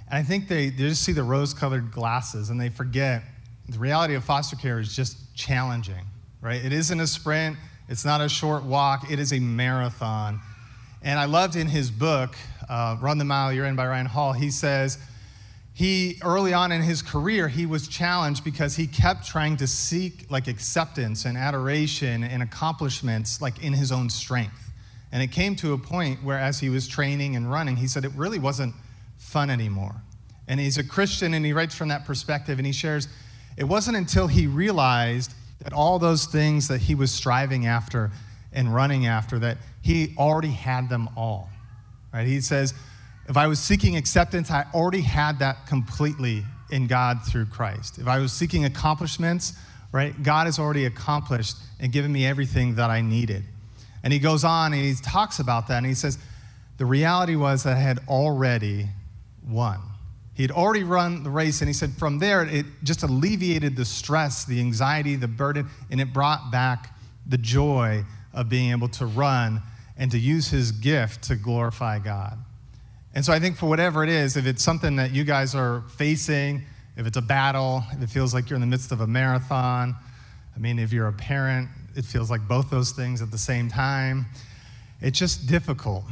And 0.09 0.19
I 0.19 0.23
think 0.23 0.49
they, 0.49 0.71
they 0.71 0.89
just 0.89 1.03
see 1.03 1.13
the 1.13 1.23
rose 1.23 1.53
colored 1.53 1.93
glasses 1.93 2.49
and 2.49 2.59
they 2.59 2.71
forget 2.71 3.23
the 3.69 3.79
reality 3.79 4.15
of 4.15 4.25
foster 4.25 4.57
care 4.57 4.81
is 4.81 4.97
just 4.97 5.37
challenging, 5.37 6.07
right? 6.41 6.65
It 6.65 6.73
isn't 6.73 6.99
a 6.99 7.07
sprint, 7.07 7.59
it's 7.91 8.05
not 8.07 8.23
a 8.23 8.29
short 8.31 8.65
walk, 8.65 9.11
it 9.11 9.19
is 9.19 9.33
a 9.35 9.39
marathon. 9.39 10.41
And 11.03 11.19
I 11.19 11.27
loved 11.27 11.55
in 11.55 11.67
his 11.67 11.91
book, 11.91 12.35
uh, 12.69 12.97
Run 12.99 13.19
the 13.19 13.27
Mile 13.27 13.53
You're 13.53 13.67
In 13.67 13.77
by 13.77 13.87
Ryan 13.87 14.07
Hall, 14.07 14.33
he 14.33 14.51
says, 14.51 14.99
he 15.79 16.19
early 16.25 16.53
on 16.53 16.73
in 16.73 16.83
his 16.83 17.03
career 17.03 17.47
he 17.47 17.65
was 17.65 17.87
challenged 17.87 18.43
because 18.43 18.75
he 18.75 18.87
kept 18.87 19.25
trying 19.25 19.57
to 19.57 19.67
seek 19.67 20.29
like 20.29 20.49
acceptance 20.49 21.25
and 21.25 21.39
adoration 21.39 22.25
and 22.25 22.43
accomplishments 22.43 23.41
like 23.41 23.63
in 23.63 23.73
his 23.73 23.93
own 23.93 24.11
strength 24.11 24.73
and 25.13 25.23
it 25.23 25.29
came 25.29 25.55
to 25.55 25.73
a 25.73 25.79
point 25.79 26.23
where 26.25 26.39
as 26.39 26.59
he 26.59 26.69
was 26.69 26.89
training 26.89 27.37
and 27.37 27.51
running 27.51 27.77
he 27.77 27.87
said 27.87 28.05
it 28.05 28.13
really 28.17 28.41
wasn't 28.41 28.75
fun 29.19 29.51
anymore 29.51 29.95
and 30.49 30.59
he's 30.59 30.79
a 30.79 30.85
christian 30.85 31.33
and 31.33 31.47
he 31.47 31.53
writes 31.53 31.75
from 31.75 31.89
that 31.89 32.05
perspective 32.05 32.59
and 32.59 32.67
he 32.67 32.73
shares 32.73 33.07
it 33.57 33.65
wasn't 33.65 33.97
until 33.97 34.27
he 34.27 34.47
realized 34.47 35.33
that 35.63 35.73
all 35.73 35.99
those 35.99 36.27
things 36.27 36.69
that 36.69 36.81
he 36.81 36.95
was 36.95 37.11
striving 37.11 37.67
after 37.67 38.11
and 38.53 38.75
running 38.75 39.07
after, 39.07 39.39
that 39.39 39.59
he 39.83 40.15
already 40.17 40.51
had 40.51 40.89
them 40.89 41.09
all. 41.17 41.51
Right? 42.13 42.27
He 42.27 42.41
says, 42.41 42.75
if 43.29 43.37
I 43.37 43.47
was 43.47 43.61
seeking 43.61 43.97
acceptance, 43.97 44.51
I 44.51 44.65
already 44.75 45.03
had 45.03 45.39
that 45.41 45.67
completely 45.67 46.45
in 46.71 46.87
God 46.87 47.21
through 47.25 47.47
Christ. 47.47 47.99
If 47.99 48.09
I 48.09 48.19
was 48.19 48.33
seeking 48.33 48.65
accomplishments, 48.65 49.53
right, 49.93 50.21
God 50.23 50.47
has 50.47 50.59
already 50.59 50.87
accomplished 50.87 51.57
and 51.81 51.93
given 51.93 52.13
me 52.13 52.27
everything 52.27 52.75
that 52.77 52.91
I 52.91 53.01
needed. 53.01 53.45
And 54.03 54.13
he 54.13 54.19
goes 54.19 54.45
on 54.45 54.73
and 54.73 54.83
he 54.83 54.95
talks 54.95 55.39
about 55.39 55.69
that 55.69 55.79
and 55.79 55.87
he 55.87 55.95
says, 55.95 56.19
the 56.79 56.87
reality 56.87 57.37
was 57.37 57.65
that 57.65 57.77
I 57.77 57.81
had 57.81 57.99
already 58.09 58.89
won. 59.47 59.81
He 60.35 60.45
had 60.45 60.53
already 60.53 60.85
run 60.85 61.25
the 61.25 61.31
race, 61.31 61.61
and 61.61 61.69
he 61.69 61.73
said 61.75 61.91
from 61.95 62.21
there, 62.21 62.45
it 62.45 62.65
just 62.85 63.03
alleviated 63.03 63.75
the 63.75 63.85
stress, 63.85 64.45
the 64.45 64.61
anxiety, 64.61 65.17
the 65.17 65.27
burden, 65.27 65.69
and 65.91 66.01
it 66.01 66.13
brought 66.13 66.53
back 66.53 66.95
the 67.27 67.39
joy 67.39 68.05
of 68.33 68.49
being 68.49 68.71
able 68.71 68.89
to 68.91 69.07
run 69.07 69.61
and 69.97 70.13
to 70.13 70.19
use 70.19 70.49
his 70.49 70.71
gift 70.71 71.25
to 71.25 71.35
glorify 71.35 71.99
God. 71.99 72.39
And 73.19 73.25
so 73.25 73.33
I 73.33 73.41
think 73.41 73.57
for 73.57 73.67
whatever 73.67 74.05
it 74.05 74.11
is, 74.11 74.37
if 74.37 74.47
it's 74.47 74.63
something 74.63 74.95
that 74.95 75.11
you 75.11 75.25
guys 75.25 75.57
are 75.57 75.83
facing, 75.97 76.63
if 76.97 77.05
it's 77.05 77.17
a 77.17 77.21
battle, 77.21 77.83
if 77.91 78.01
it 78.01 78.11
feels 78.11 78.33
like 78.33 78.49
you're 78.49 78.55
in 78.55 78.61
the 78.61 78.67
midst 78.69 78.93
of 78.93 79.01
a 79.01 79.09
marathon, 79.09 79.97
I 80.55 80.59
mean, 80.61 80.79
if 80.79 80.93
you're 80.93 81.09
a 81.09 81.13
parent, 81.13 81.69
it 81.97 82.05
feels 82.05 82.31
like 82.31 82.47
both 82.47 82.71
those 82.71 82.93
things 82.93 83.21
at 83.21 83.33
the 83.33 83.37
same 83.37 83.69
time. 83.69 84.27
It's 85.01 85.19
just 85.19 85.49
difficult. 85.49 86.05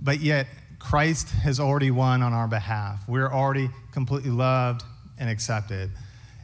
But 0.00 0.20
yet, 0.20 0.46
Christ 0.78 1.28
has 1.32 1.60
already 1.60 1.90
won 1.90 2.22
on 2.22 2.32
our 2.32 2.48
behalf. 2.48 3.06
We're 3.06 3.30
already 3.30 3.68
completely 3.92 4.30
loved 4.30 4.84
and 5.18 5.28
accepted. 5.28 5.90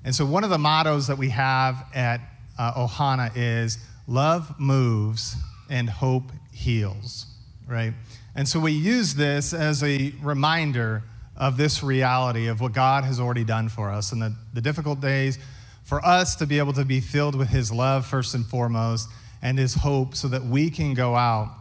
And 0.04 0.14
so, 0.14 0.26
one 0.26 0.44
of 0.44 0.50
the 0.50 0.58
mottos 0.58 1.06
that 1.06 1.16
we 1.16 1.30
have 1.30 1.82
at 1.94 2.20
uh, 2.58 2.86
Ohana 2.86 3.32
is 3.34 3.78
love 4.06 4.60
moves 4.60 5.34
and 5.70 5.88
hope 5.88 6.30
heals, 6.52 7.24
right? 7.66 7.94
And 8.34 8.48
so, 8.48 8.60
we 8.60 8.72
use 8.72 9.14
this 9.14 9.52
as 9.52 9.82
a 9.82 10.12
reminder 10.22 11.02
of 11.36 11.56
this 11.56 11.82
reality 11.82 12.46
of 12.46 12.60
what 12.60 12.72
God 12.72 13.04
has 13.04 13.18
already 13.18 13.44
done 13.44 13.68
for 13.68 13.90
us 13.90 14.12
and 14.12 14.20
the, 14.20 14.34
the 14.52 14.60
difficult 14.60 15.00
days 15.00 15.38
for 15.84 16.04
us 16.04 16.36
to 16.36 16.46
be 16.46 16.58
able 16.58 16.74
to 16.74 16.84
be 16.84 17.00
filled 17.00 17.34
with 17.34 17.48
His 17.48 17.72
love, 17.72 18.06
first 18.06 18.34
and 18.34 18.46
foremost, 18.46 19.08
and 19.42 19.58
His 19.58 19.74
hope 19.74 20.14
so 20.14 20.28
that 20.28 20.44
we 20.44 20.70
can 20.70 20.94
go 20.94 21.16
out 21.16 21.56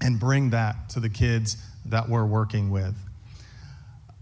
and 0.00 0.18
bring 0.18 0.50
that 0.50 0.88
to 0.90 1.00
the 1.00 1.08
kids 1.08 1.56
that 1.86 2.08
we're 2.08 2.24
working 2.24 2.70
with. 2.70 2.96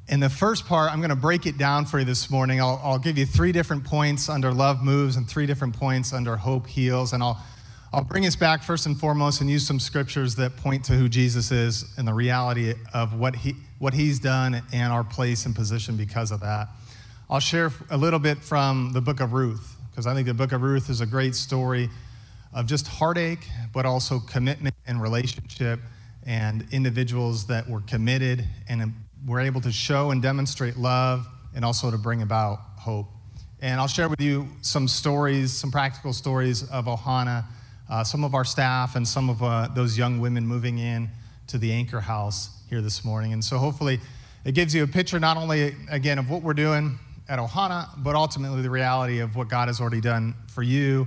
In 0.08 0.20
the 0.20 0.30
first 0.30 0.66
part, 0.66 0.90
I'm 0.90 1.00
going 1.00 1.10
to 1.10 1.16
break 1.16 1.46
it 1.46 1.58
down 1.58 1.84
for 1.84 1.98
you 1.98 2.04
this 2.04 2.30
morning. 2.30 2.60
I'll, 2.60 2.80
I'll, 2.82 2.98
give 2.98 3.18
you 3.18 3.26
three 3.26 3.52
different 3.52 3.84
points 3.84 4.28
under 4.28 4.52
love 4.52 4.82
moves 4.82 5.16
and 5.16 5.28
three 5.28 5.46
different 5.46 5.78
points 5.78 6.12
under 6.12 6.36
hope 6.36 6.66
heals. 6.66 7.12
And 7.12 7.22
I'll, 7.22 7.38
I'll 7.90 8.04
bring 8.04 8.26
us 8.26 8.36
back 8.36 8.62
first 8.62 8.84
and 8.84 8.98
foremost 8.98 9.40
and 9.40 9.48
use 9.48 9.66
some 9.66 9.80
scriptures 9.80 10.34
that 10.34 10.58
point 10.58 10.84
to 10.84 10.92
who 10.92 11.08
Jesus 11.08 11.50
is 11.50 11.86
and 11.96 12.06
the 12.06 12.12
reality 12.12 12.74
of 12.92 13.14
what, 13.14 13.34
he, 13.34 13.54
what 13.78 13.94
he's 13.94 14.20
done 14.20 14.62
and 14.74 14.92
our 14.92 15.02
place 15.02 15.46
and 15.46 15.56
position 15.56 15.96
because 15.96 16.30
of 16.30 16.40
that. 16.40 16.68
I'll 17.30 17.40
share 17.40 17.72
a 17.88 17.96
little 17.96 18.18
bit 18.18 18.38
from 18.38 18.92
the 18.92 19.00
book 19.00 19.20
of 19.20 19.32
Ruth, 19.32 19.76
because 19.90 20.06
I 20.06 20.12
think 20.12 20.26
the 20.26 20.34
book 20.34 20.52
of 20.52 20.60
Ruth 20.60 20.90
is 20.90 21.00
a 21.00 21.06
great 21.06 21.34
story 21.34 21.88
of 22.52 22.66
just 22.66 22.86
heartache, 22.86 23.48
but 23.72 23.86
also 23.86 24.18
commitment 24.20 24.74
and 24.86 25.00
relationship 25.00 25.80
and 26.26 26.66
individuals 26.70 27.46
that 27.46 27.66
were 27.66 27.80
committed 27.80 28.44
and 28.68 28.92
were 29.26 29.40
able 29.40 29.62
to 29.62 29.72
show 29.72 30.10
and 30.10 30.20
demonstrate 30.20 30.76
love 30.76 31.26
and 31.54 31.64
also 31.64 31.90
to 31.90 31.96
bring 31.96 32.20
about 32.20 32.58
hope. 32.76 33.06
And 33.62 33.80
I'll 33.80 33.88
share 33.88 34.10
with 34.10 34.20
you 34.20 34.46
some 34.60 34.88
stories, 34.88 35.54
some 35.54 35.70
practical 35.70 36.12
stories 36.12 36.68
of 36.68 36.84
Ohana, 36.84 37.44
uh, 37.88 38.04
some 38.04 38.24
of 38.24 38.34
our 38.34 38.44
staff, 38.44 38.96
and 38.96 39.06
some 39.06 39.30
of 39.30 39.42
uh, 39.42 39.68
those 39.74 39.96
young 39.96 40.20
women 40.20 40.46
moving 40.46 40.78
in 40.78 41.08
to 41.46 41.58
the 41.58 41.72
Anchor 41.72 42.00
House 42.00 42.50
here 42.68 42.82
this 42.82 43.04
morning. 43.04 43.32
And 43.32 43.42
so 43.42 43.58
hopefully 43.58 44.00
it 44.44 44.52
gives 44.52 44.74
you 44.74 44.82
a 44.82 44.86
picture 44.86 45.18
not 45.18 45.36
only, 45.36 45.74
again, 45.90 46.18
of 46.18 46.30
what 46.30 46.42
we're 46.42 46.54
doing 46.54 46.98
at 47.28 47.38
Ohana, 47.38 47.88
but 47.98 48.14
ultimately 48.14 48.62
the 48.62 48.70
reality 48.70 49.20
of 49.20 49.36
what 49.36 49.48
God 49.48 49.68
has 49.68 49.80
already 49.80 50.00
done 50.00 50.34
for 50.48 50.62
you. 50.62 51.06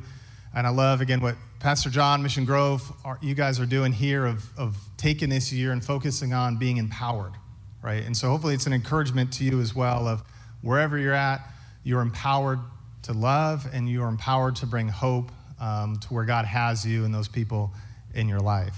And 0.55 0.67
I 0.67 0.69
love, 0.69 1.01
again, 1.01 1.21
what 1.21 1.35
Pastor 1.59 1.89
John, 1.89 2.21
Mission 2.23 2.45
Grove, 2.45 2.91
are, 3.05 3.17
you 3.21 3.35
guys 3.35 3.59
are 3.59 3.65
doing 3.65 3.93
here 3.93 4.25
of, 4.25 4.43
of 4.57 4.77
taking 4.97 5.29
this 5.29 5.53
year 5.53 5.71
and 5.71 5.83
focusing 5.83 6.33
on 6.33 6.57
being 6.57 6.77
empowered, 6.77 7.33
right? 7.81 8.03
And 8.03 8.17
so 8.17 8.29
hopefully 8.29 8.53
it's 8.53 8.67
an 8.67 8.73
encouragement 8.73 9.31
to 9.33 9.43
you 9.43 9.61
as 9.61 9.75
well 9.75 10.07
of 10.07 10.23
wherever 10.61 10.97
you're 10.97 11.13
at, 11.13 11.41
you're 11.83 12.01
empowered 12.01 12.59
to 13.03 13.13
love 13.13 13.67
and 13.73 13.87
you 13.89 14.03
are 14.03 14.09
empowered 14.09 14.55
to 14.57 14.65
bring 14.65 14.87
hope 14.87 15.31
um, 15.61 15.95
to 15.97 16.07
where 16.09 16.25
God 16.25 16.43
has 16.43 16.85
you 16.85 17.05
and 17.05 17.13
those 17.13 17.29
people 17.29 17.71
in 18.13 18.27
your 18.27 18.41
life. 18.41 18.75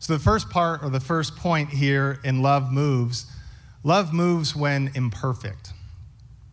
So 0.00 0.12
the 0.14 0.18
first 0.18 0.50
part 0.50 0.82
or 0.82 0.90
the 0.90 1.00
first 1.00 1.36
point 1.36 1.70
here 1.70 2.18
in 2.24 2.42
love 2.42 2.72
moves, 2.72 3.26
love 3.84 4.12
moves 4.12 4.56
when 4.56 4.90
imperfect. 4.94 5.72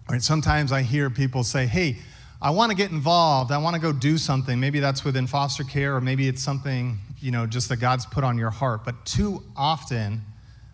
Right? 0.10 0.22
Sometimes 0.22 0.72
I 0.72 0.84
hear 0.84 1.10
people 1.10 1.44
say, 1.44 1.66
hey, 1.66 1.98
I 2.42 2.50
want 2.52 2.72
to 2.72 2.76
get 2.76 2.92
involved. 2.92 3.52
I 3.52 3.58
want 3.58 3.76
to 3.76 3.82
go 3.82 3.92
do 3.92 4.18
something. 4.18 4.60
Maybe 4.60 4.80
that's 4.80 5.04
within 5.04 5.28
foster 5.28 5.64
care, 5.64 5.96
or 5.96 6.02
maybe 6.02 6.28
it's 6.28 6.42
something, 6.42 6.98
you 7.20 7.32
know, 7.32 7.46
just 7.46 7.70
that 7.70 7.78
God's 7.78 8.06
put 8.06 8.24
on 8.24 8.38
your 8.38 8.50
heart. 8.50 8.84
But 8.84 9.06
too 9.06 9.44
often, 9.56 10.22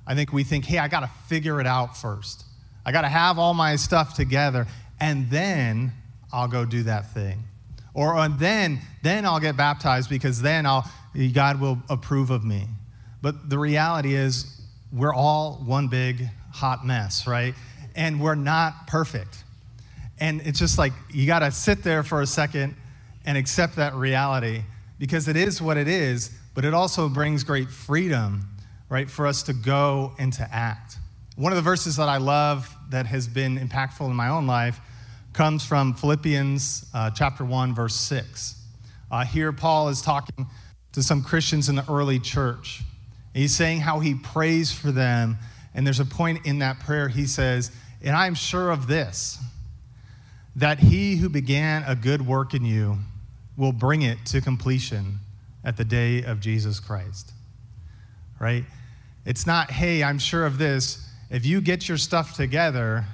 I 0.06 0.16
think 0.16 0.32
we 0.32 0.44
think, 0.44 0.66
hey, 0.66 0.80
I 0.80 0.88
got 0.88 1.02
to 1.02 1.10
figure 1.28 1.60
it 1.60 1.68
out 1.68 1.98
first. 1.98 2.46
I 2.86 2.92
got 2.92 3.02
to 3.02 3.10
have 3.10 3.38
all 3.38 3.54
my 3.54 3.76
stuff 3.76 4.14
together, 4.14 4.66
and 5.00 5.30
then 5.30 5.92
I'll 6.32 6.48
go 6.48 6.64
do 6.64 6.84
that 6.84 7.14
thing. 7.14 7.44
Or 7.98 8.16
and 8.16 8.38
then, 8.38 8.80
then 9.02 9.26
I'll 9.26 9.40
get 9.40 9.58
baptized 9.58 10.08
because 10.08 10.40
then 10.40 10.68
I'll, 10.68 10.88
God 11.34 11.60
will 11.60 11.80
approve 11.90 12.30
of 12.30 12.46
me. 12.46 12.68
But 13.24 13.50
the 13.50 13.58
reality 13.58 14.14
is, 14.14 14.62
we're 14.94 15.16
all 15.16 15.64
one 15.66 15.88
big 15.88 16.30
hot 16.54 16.86
mess, 16.86 17.26
right? 17.26 17.56
And 17.96 18.22
we're 18.22 18.36
not 18.36 18.86
perfect. 18.86 19.44
And 20.20 20.42
it's 20.46 20.60
just 20.60 20.78
like 20.78 20.94
you 21.12 21.26
got 21.26 21.40
to 21.40 21.50
sit 21.50 21.84
there 21.84 22.04
for 22.04 22.22
a 22.22 22.28
second 22.28 22.76
and 23.26 23.36
accept 23.36 23.76
that 23.78 23.96
reality 23.96 24.62
because 25.00 25.28
it 25.28 25.36
is 25.36 25.60
what 25.60 25.76
it 25.76 25.88
is, 25.88 26.30
but 26.54 26.66
it 26.66 26.76
also 26.76 27.10
brings 27.10 27.44
great 27.44 27.72
freedom, 27.72 28.48
right, 28.90 29.10
for 29.10 29.26
us 29.26 29.42
to 29.44 29.54
go 29.54 30.14
and 30.20 30.32
to 30.34 30.48
act. 30.54 30.98
One 31.36 31.52
of 31.52 31.56
the 31.56 31.64
verses 31.64 31.96
that 31.96 32.10
I 32.10 32.18
love 32.18 32.72
that 32.92 33.08
has 33.08 33.28
been 33.28 33.58
impactful 33.58 34.08
in 34.08 34.16
my 34.16 34.30
own 34.30 34.46
life 34.46 34.80
comes 35.38 35.64
from 35.64 35.94
Philippians 35.94 36.88
uh, 36.96 37.12
chapter 37.12 37.46
1, 37.46 37.76
verse 37.76 37.94
6. 37.94 38.56
Uh, 39.12 39.24
here, 39.24 39.52
Paul 39.52 39.90
is 39.90 40.02
talking 40.02 40.48
to 40.94 41.04
some 41.04 41.22
Christians 41.22 41.70
in 41.70 41.76
the 41.76 41.86
early 41.88 42.18
church. 42.18 42.82
He's 43.36 43.56
saying 43.56 43.82
how 43.82 44.00
he 44.00 44.16
prays 44.16 44.72
for 44.72 44.92
them. 44.92 45.38
And 45.76 45.86
there's 45.86 46.00
a 46.00 46.06
point 46.06 46.48
in 46.48 46.58
that 46.60 46.80
prayer, 46.80 47.08
he 47.08 47.28
says, 47.28 47.70
And 48.02 48.16
I'm 48.16 48.34
sure 48.34 48.72
of 48.72 48.88
this 48.88 49.38
that 50.56 50.80
he 50.80 51.18
who 51.18 51.30
began 51.30 51.84
a 51.84 51.96
good 51.96 52.26
work 52.26 52.56
in 52.56 52.66
you 52.66 52.98
will 53.56 53.72
bring 53.72 54.02
it 54.02 54.18
to 54.26 54.42
completion 54.42 55.20
at 55.64 55.78
the 55.78 55.86
day 55.86 56.24
of 56.24 56.40
Jesus 56.40 56.80
Christ. 56.80 57.32
Right? 58.40 58.64
It's 59.24 59.46
not, 59.46 59.70
hey, 59.70 60.04
I'm 60.04 60.18
sure 60.18 60.48
of 60.48 60.58
this. 60.58 61.08
If 61.30 61.46
you 61.46 61.62
get 61.62 61.88
your 61.88 62.00
stuff 62.00 62.34
together, 62.34 63.06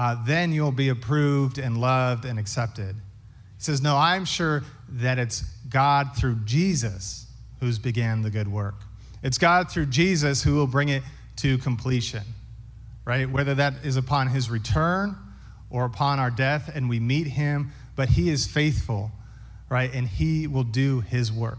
uh, 0.00 0.16
then 0.24 0.50
you'll 0.50 0.72
be 0.72 0.88
approved 0.88 1.58
and 1.58 1.76
loved 1.76 2.24
and 2.24 2.38
accepted. 2.38 2.96
He 2.96 3.62
says, 3.62 3.82
no, 3.82 3.98
I'm 3.98 4.24
sure 4.24 4.62
that 4.88 5.18
it's 5.18 5.42
God 5.68 6.16
through 6.16 6.36
Jesus 6.46 7.26
who's 7.60 7.78
began 7.78 8.22
the 8.22 8.30
good 8.30 8.48
work. 8.48 8.76
It's 9.22 9.36
God 9.36 9.70
through 9.70 9.86
Jesus 9.86 10.42
who 10.42 10.54
will 10.54 10.66
bring 10.66 10.88
it 10.88 11.02
to 11.36 11.58
completion, 11.58 12.22
right? 13.04 13.30
Whether 13.30 13.54
that 13.56 13.74
is 13.84 13.96
upon 13.96 14.28
his 14.28 14.48
return 14.48 15.18
or 15.68 15.84
upon 15.84 16.18
our 16.18 16.30
death 16.30 16.70
and 16.74 16.88
we 16.88 16.98
meet 16.98 17.26
him, 17.26 17.70
but 17.94 18.08
he 18.08 18.30
is 18.30 18.46
faithful, 18.46 19.10
right? 19.68 19.92
And 19.92 20.08
he 20.08 20.46
will 20.46 20.64
do 20.64 21.00
his 21.00 21.30
work. 21.30 21.58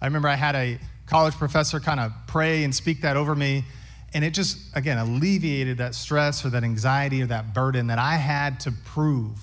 I 0.00 0.06
remember 0.06 0.28
I 0.28 0.36
had 0.36 0.56
a 0.56 0.78
college 1.04 1.34
professor 1.34 1.78
kind 1.78 2.00
of 2.00 2.12
pray 2.26 2.64
and 2.64 2.74
speak 2.74 3.02
that 3.02 3.18
over 3.18 3.34
me, 3.34 3.64
and 4.12 4.24
it 4.24 4.34
just, 4.34 4.58
again, 4.74 4.98
alleviated 4.98 5.78
that 5.78 5.94
stress 5.94 6.44
or 6.44 6.50
that 6.50 6.64
anxiety 6.64 7.22
or 7.22 7.26
that 7.26 7.54
burden 7.54 7.86
that 7.88 7.98
I 7.98 8.16
had 8.16 8.60
to 8.60 8.72
prove 8.72 9.38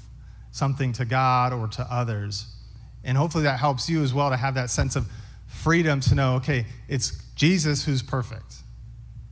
something 0.51 0.91
to 0.93 1.05
God 1.05 1.53
or 1.53 1.67
to 1.67 1.88
others. 1.89 2.47
And 3.03 3.17
hopefully 3.17 3.45
that 3.45 3.59
helps 3.59 3.89
you 3.89 4.03
as 4.03 4.13
well 4.13 4.29
to 4.29 4.36
have 4.36 4.55
that 4.55 4.69
sense 4.69 4.95
of 4.95 5.07
freedom 5.47 6.00
to 6.01 6.15
know, 6.15 6.36
okay, 6.36 6.65
it's 6.89 7.24
Jesus 7.36 7.86
who's 7.86 8.01
perfect. 8.01 8.55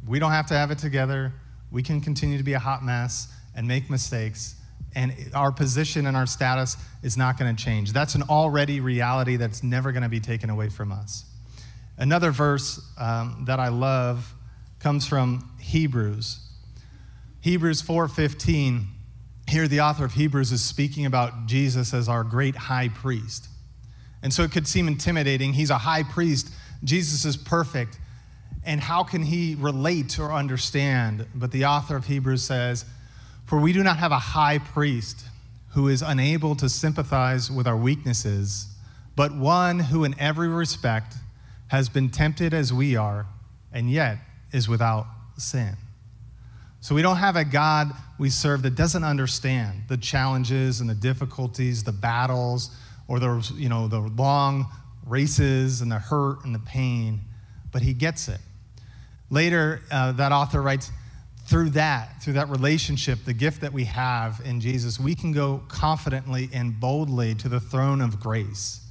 We 0.07 0.19
don't 0.19 0.31
have 0.31 0.45
to 0.47 0.53
have 0.53 0.71
it 0.71 0.77
together. 0.77 1.33
We 1.71 1.83
can 1.83 1.99
continue 1.99 2.37
to 2.37 2.43
be 2.43 2.53
a 2.53 2.59
hot 2.59 2.83
mess 2.83 3.27
and 3.55 3.67
make 3.67 3.89
mistakes, 3.89 4.55
and 4.95 5.13
our 5.33 5.51
position 5.51 6.07
and 6.07 6.15
our 6.15 6.25
status 6.25 6.77
is 7.03 7.17
not 7.17 7.37
going 7.37 7.53
to 7.53 7.63
change. 7.63 7.91
That's 7.91 8.15
an 8.15 8.23
already 8.23 8.79
reality 8.79 9.35
that's 9.35 9.63
never 9.63 9.91
going 9.91 10.03
to 10.03 10.09
be 10.09 10.19
taken 10.19 10.49
away 10.49 10.69
from 10.69 10.91
us. 10.91 11.25
Another 11.97 12.31
verse 12.31 12.81
um, 12.97 13.43
that 13.47 13.59
I 13.59 13.69
love 13.69 14.33
comes 14.85 15.07
from 15.07 15.43
Hebrews. 15.59 16.37
Hebrews 17.41 17.81
4:15. 17.81 18.85
Here 19.47 19.67
the 19.67 19.81
author 19.81 20.05
of 20.05 20.13
Hebrews 20.13 20.51
is 20.51 20.63
speaking 20.63 21.07
about 21.07 21.47
Jesus 21.47 21.91
as 21.91 22.07
our 22.07 22.23
great 22.23 22.55
high 22.55 22.89
priest. 22.89 23.47
And 24.21 24.31
so 24.31 24.43
it 24.43 24.51
could 24.51 24.67
seem 24.67 24.87
intimidating. 24.87 25.53
He's 25.53 25.71
a 25.71 25.79
high 25.79 26.03
priest, 26.03 26.51
Jesus 26.83 27.25
is 27.25 27.35
perfect. 27.35 27.99
And 28.63 28.79
how 28.79 29.03
can 29.03 29.23
he 29.23 29.55
relate 29.55 30.19
or 30.19 30.31
understand? 30.31 31.25
But 31.33 31.49
the 31.49 31.65
author 31.65 31.95
of 31.95 32.05
Hebrews 32.05 32.43
says, 32.43 32.85
For 33.43 33.59
we 33.59 33.73
do 33.73 33.81
not 33.81 33.97
have 33.97 34.11
a 34.11 34.19
high 34.19 34.59
priest 34.59 35.25
who 35.69 35.87
is 35.87 36.03
unable 36.03 36.55
to 36.57 36.69
sympathize 36.69 37.49
with 37.49 37.65
our 37.65 37.75
weaknesses, 37.75 38.67
but 39.15 39.35
one 39.35 39.79
who 39.79 40.03
in 40.03 40.13
every 40.19 40.47
respect 40.47 41.15
has 41.69 41.89
been 41.89 42.09
tempted 42.09 42.53
as 42.53 42.71
we 42.71 42.95
are, 42.95 43.25
and 43.73 43.89
yet 43.89 44.19
is 44.51 44.67
without 44.69 45.07
sin. 45.37 45.75
So 46.81 46.93
we 46.93 47.01
don't 47.01 47.17
have 47.17 47.35
a 47.35 47.43
God 47.43 47.91
we 48.19 48.29
serve 48.29 48.61
that 48.61 48.75
doesn't 48.75 49.03
understand 49.03 49.83
the 49.87 49.97
challenges 49.97 50.81
and 50.81 50.89
the 50.89 50.95
difficulties, 50.95 51.83
the 51.83 51.91
battles, 51.91 52.69
or 53.07 53.19
the, 53.19 53.51
you 53.55 53.69
know, 53.69 53.87
the 53.87 53.99
long 53.99 54.67
races 55.05 55.81
and 55.81 55.91
the 55.91 55.99
hurt 55.99 56.45
and 56.45 56.53
the 56.53 56.59
pain, 56.59 57.21
but 57.71 57.81
he 57.81 57.93
gets 57.93 58.27
it. 58.27 58.39
Later, 59.29 59.81
uh, 59.91 60.11
that 60.13 60.31
author 60.31 60.61
writes, 60.61 60.91
through 61.45 61.69
that, 61.71 62.21
through 62.23 62.33
that 62.33 62.49
relationship, 62.49 63.19
the 63.23 63.33
gift 63.33 63.61
that 63.61 63.71
we 63.71 63.83
have 63.85 64.41
in 64.45 64.59
Jesus, 64.59 64.99
we 64.99 65.13
can 65.13 65.31
go 65.31 65.61
confidently 65.67 66.49
and 66.53 66.79
boldly 66.79 67.35
to 67.35 67.49
the 67.49 67.59
throne 67.59 68.01
of 68.01 68.19
grace. 68.19 68.81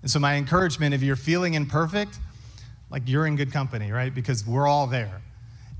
And 0.00 0.10
so, 0.10 0.18
my 0.18 0.36
encouragement 0.36 0.94
if 0.94 1.02
you're 1.02 1.16
feeling 1.16 1.54
imperfect, 1.54 2.18
like 2.90 3.02
you're 3.06 3.26
in 3.26 3.36
good 3.36 3.52
company, 3.52 3.92
right? 3.92 4.14
Because 4.14 4.46
we're 4.46 4.66
all 4.66 4.86
there. 4.86 5.20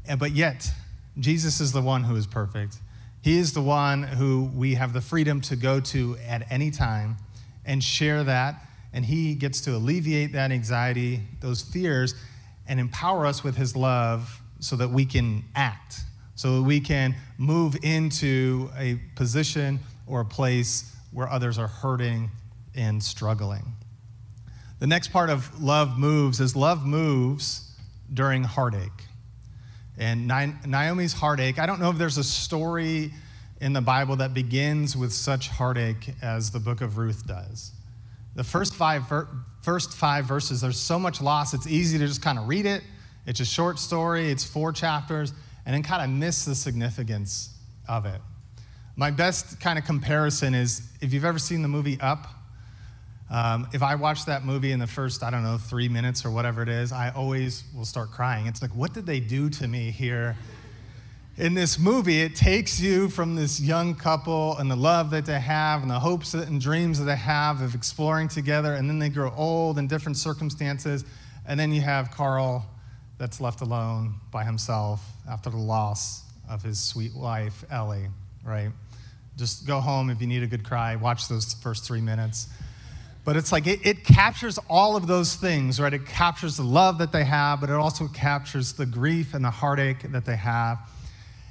And, 0.07 0.19
but 0.19 0.33
yet, 0.33 0.71
Jesus 1.19 1.61
is 1.61 1.73
the 1.73 1.83
one 1.83 2.05
who 2.05 2.17
is 2.17 2.27
perfect. 2.27 2.77
He 3.23 3.39
is 3.39 3.53
the 3.53 3.63
one 3.63 4.03
who 4.03 4.51
we 4.55 4.75
have 4.75 4.93
the 4.93 5.01
freedom 5.01 5.41
to 5.43 5.57
go 5.57 5.81
to 5.81 6.17
at 6.27 6.51
any 6.51 6.71
time 6.71 7.17
and 7.65 7.83
share 7.83 8.25
that. 8.25 8.63
And 8.93 9.05
He 9.05 9.35
gets 9.35 9.61
to 9.63 9.77
alleviate 9.77 10.33
that 10.33 10.51
anxiety, 10.51 11.23
those 11.41 11.63
fears, 11.63 12.15
and 12.67 12.79
empower 12.79 13.27
us 13.27 13.43
with 13.43 13.57
His 13.57 13.77
love 13.77 14.41
so 14.61 14.77
that 14.77 14.91
we 14.91 15.05
can 15.05 15.45
act, 15.55 16.01
so 16.35 16.57
that 16.57 16.63
we 16.63 16.81
can 16.81 17.15
move 17.37 17.77
into 17.83 18.71
a 18.77 19.01
position 19.15 19.81
or 20.07 20.21
a 20.21 20.25
place 20.25 20.95
where 21.13 21.29
others 21.29 21.59
are 21.59 21.69
hurting 21.69 22.31
and 22.75 23.03
struggling. 23.03 23.65
The 24.79 24.87
next 24.87 25.09
part 25.09 25.29
of 25.29 25.61
love 25.61 25.99
moves 25.99 26.41
is 26.41 26.55
love 26.55 26.87
moves 26.87 27.75
during 28.13 28.45
heartache. 28.45 29.05
And 29.97 30.29
Naomi's 30.29 31.13
heartache, 31.13 31.59
I 31.59 31.67
don't 31.67 31.81
know 31.81 31.91
if 31.91 31.99
there's 31.99 32.19
a 32.19 32.25
story 32.25 33.13
in 33.61 33.73
the 33.73 33.81
Bible 33.81 34.17
that 34.17 34.33
begins 34.33 34.97
with 34.97 35.13
such 35.13 35.49
heartache 35.49 36.15
as 36.23 36.53
the 36.53 36.61
book 36.61 36.81
of 36.81 36.97
Ruth 36.97 37.27
does. 37.27 37.73
The 38.37 38.45
first 38.45 38.75
five, 38.77 39.03
first 39.63 39.95
five 39.95 40.27
verses, 40.27 40.61
there's 40.61 40.79
so 40.79 40.97
much 40.97 41.21
loss, 41.21 41.55
it's 41.55 41.67
easy 41.67 41.99
to 41.99 42.07
just 42.07 42.23
kind 42.23 42.39
of 42.39 42.47
read 42.47 42.67
it. 42.67 42.85
It's 43.27 43.41
a 43.41 43.45
short 43.45 43.81
story, 43.81 44.31
it's 44.31 44.45
four 44.45 44.73
chapters, 44.73 45.33
and 45.67 45.75
then 45.75 45.83
kind 45.83 46.03
of 46.03 46.09
miss 46.09 46.45
the 46.45 46.55
significance 46.55 47.51
of 47.89 48.07
it. 48.07 48.21
My 48.95 49.11
best 49.11 49.61
kind 49.61 49.77
of 49.77 49.85
comparison 49.85 50.55
is 50.55 50.83
if 51.01 51.13
you've 51.13 51.25
ever 51.25 51.41
seen 51.41 51.63
the 51.63 51.69
movie 51.69 52.01
Up, 52.01 52.29
um, 53.31 53.69
if 53.73 53.83
I 53.83 53.95
watch 53.95 54.25
that 54.25 54.45
movie 54.45 54.73
in 54.73 54.79
the 54.79 54.87
first, 54.87 55.23
I 55.23 55.31
don't 55.31 55.43
know, 55.43 55.59
three 55.59 55.89
minutes 55.89 56.25
or 56.25 56.31
whatever 56.31 56.63
it 56.63 56.69
is, 56.69 56.93
I 56.93 57.11
always 57.11 57.63
will 57.77 57.85
start 57.85 58.11
crying. 58.11 58.47
It's 58.47 58.63
like, 58.63 58.71
what 58.71 58.95
did 58.95 59.05
they 59.05 59.21
do 59.21 59.51
to 59.51 59.69
me 59.69 59.91
here? 59.91 60.37
In 61.37 61.55
this 61.55 61.79
movie, 61.79 62.21
it 62.23 62.35
takes 62.35 62.81
you 62.81 63.09
from 63.09 63.37
this 63.37 63.61
young 63.61 63.95
couple 63.95 64.57
and 64.57 64.71
the 64.71 64.77
love 64.77 65.11
that 65.11 65.27
they 65.27 65.39
have 65.39 65.83
and 65.83 65.91
the 65.91 66.01
hopes 66.01 66.35
and 66.35 66.61
dreams 66.61 66.99
that 66.99 67.05
they 67.05 67.17
have 67.17 67.61
of 67.61 67.75
exploring 67.75 68.29
together, 68.29 68.75
and 68.75 68.89
then 68.89 68.99
they 68.99 69.11
grow 69.11 69.33
old 69.37 69.79
in 69.79 69.87
different 69.87 70.17
circumstances, 70.17 71.05
and 71.47 71.61
then 71.61 71.71
you 71.71 71.81
have 71.81 72.11
Carl 72.11 72.67
that's 73.19 73.41
left 73.41 73.61
alone 73.61 74.15
by 74.31 74.43
himself 74.43 75.05
after 75.29 75.51
the 75.51 75.57
loss 75.57 76.23
of 76.49 76.63
his 76.63 76.81
sweet 76.81 77.15
wife, 77.15 77.65
Ellie, 77.71 78.09
right? 78.43 78.71
Just 79.37 79.67
go 79.67 79.81
home 79.81 80.09
if 80.11 80.21
you 80.21 80.27
need 80.27 80.43
a 80.43 80.47
good 80.47 80.65
cry, 80.65 80.97
watch 80.97 81.29
those 81.29 81.55
first 81.55 81.85
three 81.85 82.01
minutes. 82.01 82.49
But 83.29 83.37
it's 83.37 83.53
like 83.53 83.67
it, 83.67 83.81
it, 83.85 84.05
captures 84.05 84.59
all 84.71 84.97
of 84.97 85.07
those 85.07 85.35
things, 85.35 85.79
right? 85.79 85.93
It 85.93 86.07
captures 86.07 86.57
the 86.57 86.63
love 86.63 86.97
that 86.97 87.13
they 87.13 87.25
have, 87.25 87.61
but 87.61 87.69
it 87.69 87.75
also 87.75 88.09
captures 88.09 88.73
the 88.73 88.87
grief 88.87 89.35
and 89.35 89.45
the 89.45 89.51
heartache 89.51 90.11
that 90.13 90.25
they 90.25 90.37
have. 90.37 90.79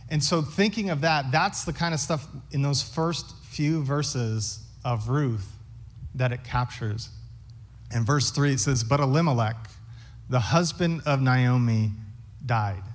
And 0.10 0.24
so, 0.24 0.42
thinking 0.42 0.90
of 0.90 1.02
that, 1.02 1.32
that's 1.32 1.66
the 1.66 1.74
kind 1.74 1.94
of 1.94 2.00
stuff 2.00 2.28
in 2.50 2.64
those 2.64 2.82
first 2.82 3.36
few 3.44 3.84
verses 3.84 4.66
of 4.84 5.08
Ruth 5.08 5.54
that 6.16 6.32
it 6.32 6.44
captures. 6.44 7.10
In 7.94 8.04
verse 8.04 8.32
3, 8.32 8.54
it 8.54 8.60
says, 8.60 8.84
But 8.84 9.00
Elimelech, 9.00 9.70
the 10.32 10.40
husband 10.40 11.04
of 11.06 11.22
Naomi, 11.22 11.92
died, 12.44 12.86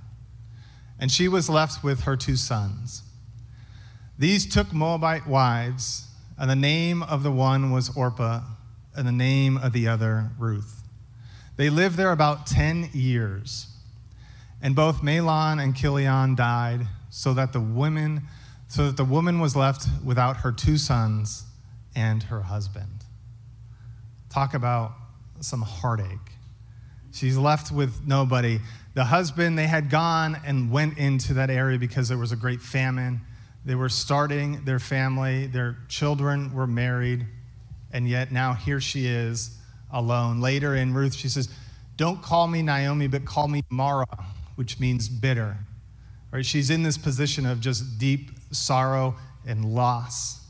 and 0.98 1.08
she 1.08 1.28
was 1.28 1.48
left 1.48 1.84
with 1.84 2.00
her 2.00 2.16
two 2.16 2.34
sons. 2.34 3.04
These 4.18 4.52
took 4.52 4.72
Moabite 4.72 5.28
wives, 5.28 6.08
and 6.36 6.50
the 6.50 6.56
name 6.56 7.04
of 7.04 7.22
the 7.22 7.30
one 7.30 7.70
was 7.70 7.88
Orpah 7.96 8.40
and 8.94 9.06
the 9.06 9.12
name 9.12 9.56
of 9.56 9.72
the 9.72 9.88
other 9.88 10.30
Ruth. 10.38 10.82
They 11.56 11.70
lived 11.70 11.96
there 11.96 12.12
about 12.12 12.46
10 12.46 12.90
years. 12.92 13.66
And 14.60 14.76
both 14.76 15.02
Mahlon 15.02 15.62
and 15.62 15.76
Chilion 15.76 16.34
died, 16.34 16.86
so 17.10 17.34
that 17.34 17.52
the 17.52 17.60
women 17.60 18.22
so 18.72 18.86
that 18.86 18.96
the 18.96 19.04
woman 19.04 19.38
was 19.38 19.54
left 19.54 19.86
without 20.02 20.38
her 20.38 20.50
two 20.50 20.78
sons 20.78 21.44
and 21.94 22.22
her 22.22 22.40
husband. 22.40 23.04
Talk 24.30 24.54
about 24.54 24.94
some 25.40 25.60
heartache. 25.60 26.38
She's 27.12 27.36
left 27.36 27.70
with 27.70 28.06
nobody. 28.06 28.60
The 28.94 29.04
husband, 29.04 29.58
they 29.58 29.66
had 29.66 29.90
gone 29.90 30.38
and 30.46 30.70
went 30.70 30.96
into 30.96 31.34
that 31.34 31.50
area 31.50 31.78
because 31.78 32.08
there 32.08 32.16
was 32.16 32.32
a 32.32 32.36
great 32.36 32.62
famine. 32.62 33.20
They 33.62 33.74
were 33.74 33.90
starting 33.90 34.64
their 34.64 34.78
family, 34.78 35.48
their 35.48 35.76
children 35.88 36.54
were 36.54 36.66
married 36.66 37.26
and 37.92 38.08
yet 38.08 38.32
now 38.32 38.54
here 38.54 38.80
she 38.80 39.06
is 39.06 39.56
alone. 39.90 40.40
Later 40.40 40.74
in 40.74 40.94
Ruth, 40.94 41.14
she 41.14 41.28
says, 41.28 41.48
Don't 41.96 42.22
call 42.22 42.48
me 42.48 42.62
Naomi, 42.62 43.06
but 43.06 43.24
call 43.24 43.48
me 43.48 43.62
Mara, 43.70 44.06
which 44.56 44.80
means 44.80 45.08
bitter. 45.08 45.56
Right? 46.30 46.44
She's 46.44 46.70
in 46.70 46.82
this 46.82 46.96
position 46.96 47.44
of 47.44 47.60
just 47.60 47.98
deep 47.98 48.30
sorrow 48.50 49.14
and 49.46 49.64
loss 49.64 50.40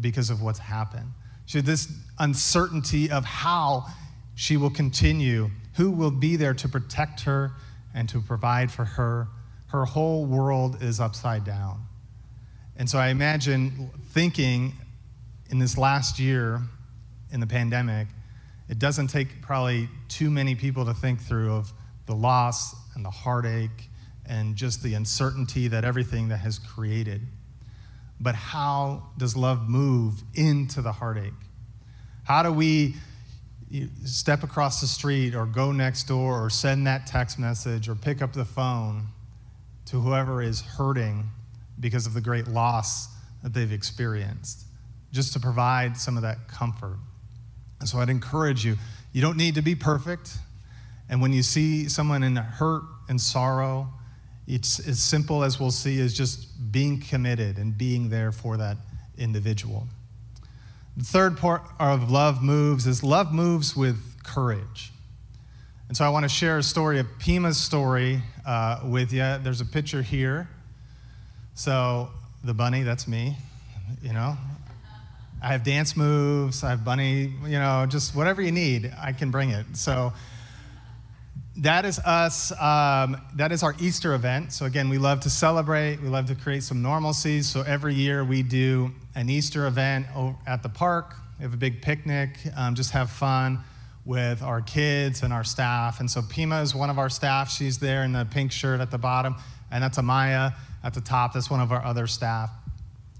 because 0.00 0.30
of 0.30 0.42
what's 0.42 0.58
happened. 0.58 1.08
She 1.46 1.60
this 1.60 1.92
uncertainty 2.18 3.10
of 3.10 3.24
how 3.24 3.86
she 4.34 4.56
will 4.56 4.70
continue, 4.70 5.50
who 5.76 5.90
will 5.90 6.10
be 6.10 6.36
there 6.36 6.54
to 6.54 6.68
protect 6.68 7.22
her 7.22 7.52
and 7.94 8.08
to 8.08 8.20
provide 8.20 8.70
for 8.70 8.84
her. 8.84 9.28
Her 9.68 9.84
whole 9.84 10.24
world 10.24 10.82
is 10.82 11.00
upside 11.00 11.44
down. 11.44 11.86
And 12.76 12.90
so 12.90 12.98
I 12.98 13.08
imagine 13.08 13.90
thinking 14.10 14.72
in 15.50 15.58
this 15.58 15.78
last 15.78 16.18
year 16.18 16.62
in 17.34 17.40
the 17.40 17.46
pandemic, 17.46 18.06
it 18.68 18.78
doesn't 18.78 19.08
take 19.08 19.42
probably 19.42 19.90
too 20.08 20.30
many 20.30 20.54
people 20.54 20.86
to 20.86 20.94
think 20.94 21.20
through 21.20 21.52
of 21.52 21.72
the 22.06 22.14
loss 22.14 22.74
and 22.94 23.04
the 23.04 23.10
heartache 23.10 23.90
and 24.24 24.56
just 24.56 24.82
the 24.82 24.94
uncertainty 24.94 25.68
that 25.68 25.84
everything 25.84 26.28
that 26.28 26.38
has 26.38 26.58
created. 26.58 27.20
But 28.20 28.36
how 28.36 29.02
does 29.18 29.36
love 29.36 29.68
move 29.68 30.22
into 30.34 30.80
the 30.80 30.92
heartache? 30.92 31.32
How 32.22 32.42
do 32.42 32.52
we 32.52 32.94
step 34.04 34.44
across 34.44 34.80
the 34.80 34.86
street 34.86 35.34
or 35.34 35.44
go 35.44 35.72
next 35.72 36.04
door 36.04 36.42
or 36.42 36.48
send 36.48 36.86
that 36.86 37.06
text 37.06 37.38
message 37.38 37.88
or 37.88 37.96
pick 37.96 38.22
up 38.22 38.32
the 38.32 38.44
phone 38.44 39.08
to 39.86 40.00
whoever 40.00 40.40
is 40.40 40.60
hurting 40.60 41.28
because 41.80 42.06
of 42.06 42.14
the 42.14 42.20
great 42.20 42.46
loss 42.46 43.08
that 43.42 43.52
they've 43.52 43.72
experienced, 43.72 44.64
just 45.10 45.32
to 45.32 45.40
provide 45.40 45.96
some 45.96 46.16
of 46.16 46.22
that 46.22 46.46
comfort? 46.46 46.96
And 47.84 47.88
so 47.90 47.98
I'd 47.98 48.08
encourage 48.08 48.64
you, 48.64 48.78
you 49.12 49.20
don't 49.20 49.36
need 49.36 49.56
to 49.56 49.60
be 49.60 49.74
perfect. 49.74 50.38
And 51.10 51.20
when 51.20 51.34
you 51.34 51.42
see 51.42 51.86
someone 51.86 52.22
in 52.22 52.34
hurt 52.34 52.84
and 53.10 53.20
sorrow, 53.20 53.92
it's 54.48 54.88
as 54.88 55.02
simple 55.02 55.44
as 55.44 55.60
we'll 55.60 55.70
see 55.70 56.00
as 56.00 56.14
just 56.14 56.72
being 56.72 56.98
committed 56.98 57.58
and 57.58 57.76
being 57.76 58.08
there 58.08 58.32
for 58.32 58.56
that 58.56 58.78
individual. 59.18 59.86
The 60.96 61.04
third 61.04 61.36
part 61.36 61.60
of 61.78 62.10
love 62.10 62.42
moves 62.42 62.86
is 62.86 63.04
love 63.04 63.34
moves 63.34 63.76
with 63.76 63.98
courage. 64.24 64.90
And 65.88 65.94
so 65.94 66.06
I 66.06 66.08
want 66.08 66.22
to 66.22 66.30
share 66.30 66.56
a 66.56 66.62
story, 66.62 67.00
a 67.00 67.04
Pima's 67.04 67.58
story 67.58 68.22
uh, 68.46 68.80
with 68.82 69.12
you. 69.12 69.36
There's 69.42 69.60
a 69.60 69.66
picture 69.66 70.00
here. 70.00 70.48
So 71.52 72.08
the 72.44 72.54
bunny, 72.54 72.82
that's 72.82 73.06
me, 73.06 73.36
you 74.02 74.14
know, 74.14 74.38
I 75.44 75.48
have 75.48 75.62
dance 75.62 75.94
moves, 75.94 76.64
I 76.64 76.70
have 76.70 76.86
bunny, 76.86 77.30
you 77.44 77.58
know, 77.58 77.84
just 77.86 78.16
whatever 78.16 78.40
you 78.40 78.50
need, 78.50 78.90
I 78.98 79.12
can 79.12 79.30
bring 79.30 79.50
it. 79.50 79.66
So 79.74 80.14
that 81.58 81.84
is 81.84 81.98
us. 81.98 82.50
Um, 82.52 83.20
that 83.36 83.52
is 83.52 83.62
our 83.62 83.74
Easter 83.78 84.14
event. 84.14 84.54
So 84.54 84.64
again, 84.64 84.88
we 84.88 84.96
love 84.96 85.20
to 85.20 85.28
celebrate. 85.28 86.00
We 86.00 86.08
love 86.08 86.24
to 86.28 86.34
create 86.34 86.62
some 86.62 86.80
normalcy. 86.80 87.42
So 87.42 87.60
every 87.60 87.92
year 87.92 88.24
we 88.24 88.42
do 88.42 88.90
an 89.14 89.28
Easter 89.28 89.66
event 89.66 90.06
at 90.46 90.62
the 90.62 90.70
park. 90.70 91.14
We 91.38 91.42
have 91.42 91.52
a 91.52 91.58
big 91.58 91.82
picnic, 91.82 92.38
um, 92.56 92.74
just 92.74 92.92
have 92.92 93.10
fun 93.10 93.60
with 94.06 94.42
our 94.42 94.62
kids 94.62 95.22
and 95.22 95.30
our 95.30 95.44
staff. 95.44 96.00
And 96.00 96.10
so 96.10 96.22
Pima 96.22 96.62
is 96.62 96.74
one 96.74 96.88
of 96.88 96.98
our 96.98 97.10
staff. 97.10 97.50
She's 97.50 97.78
there 97.78 98.02
in 98.02 98.12
the 98.12 98.24
pink 98.24 98.50
shirt 98.50 98.80
at 98.80 98.90
the 98.90 98.98
bottom, 98.98 99.36
and 99.70 99.84
that's 99.84 99.98
Amaya 99.98 100.54
at 100.82 100.94
the 100.94 101.02
top. 101.02 101.34
That's 101.34 101.50
one 101.50 101.60
of 101.60 101.70
our 101.70 101.84
other 101.84 102.06
staff. 102.06 102.48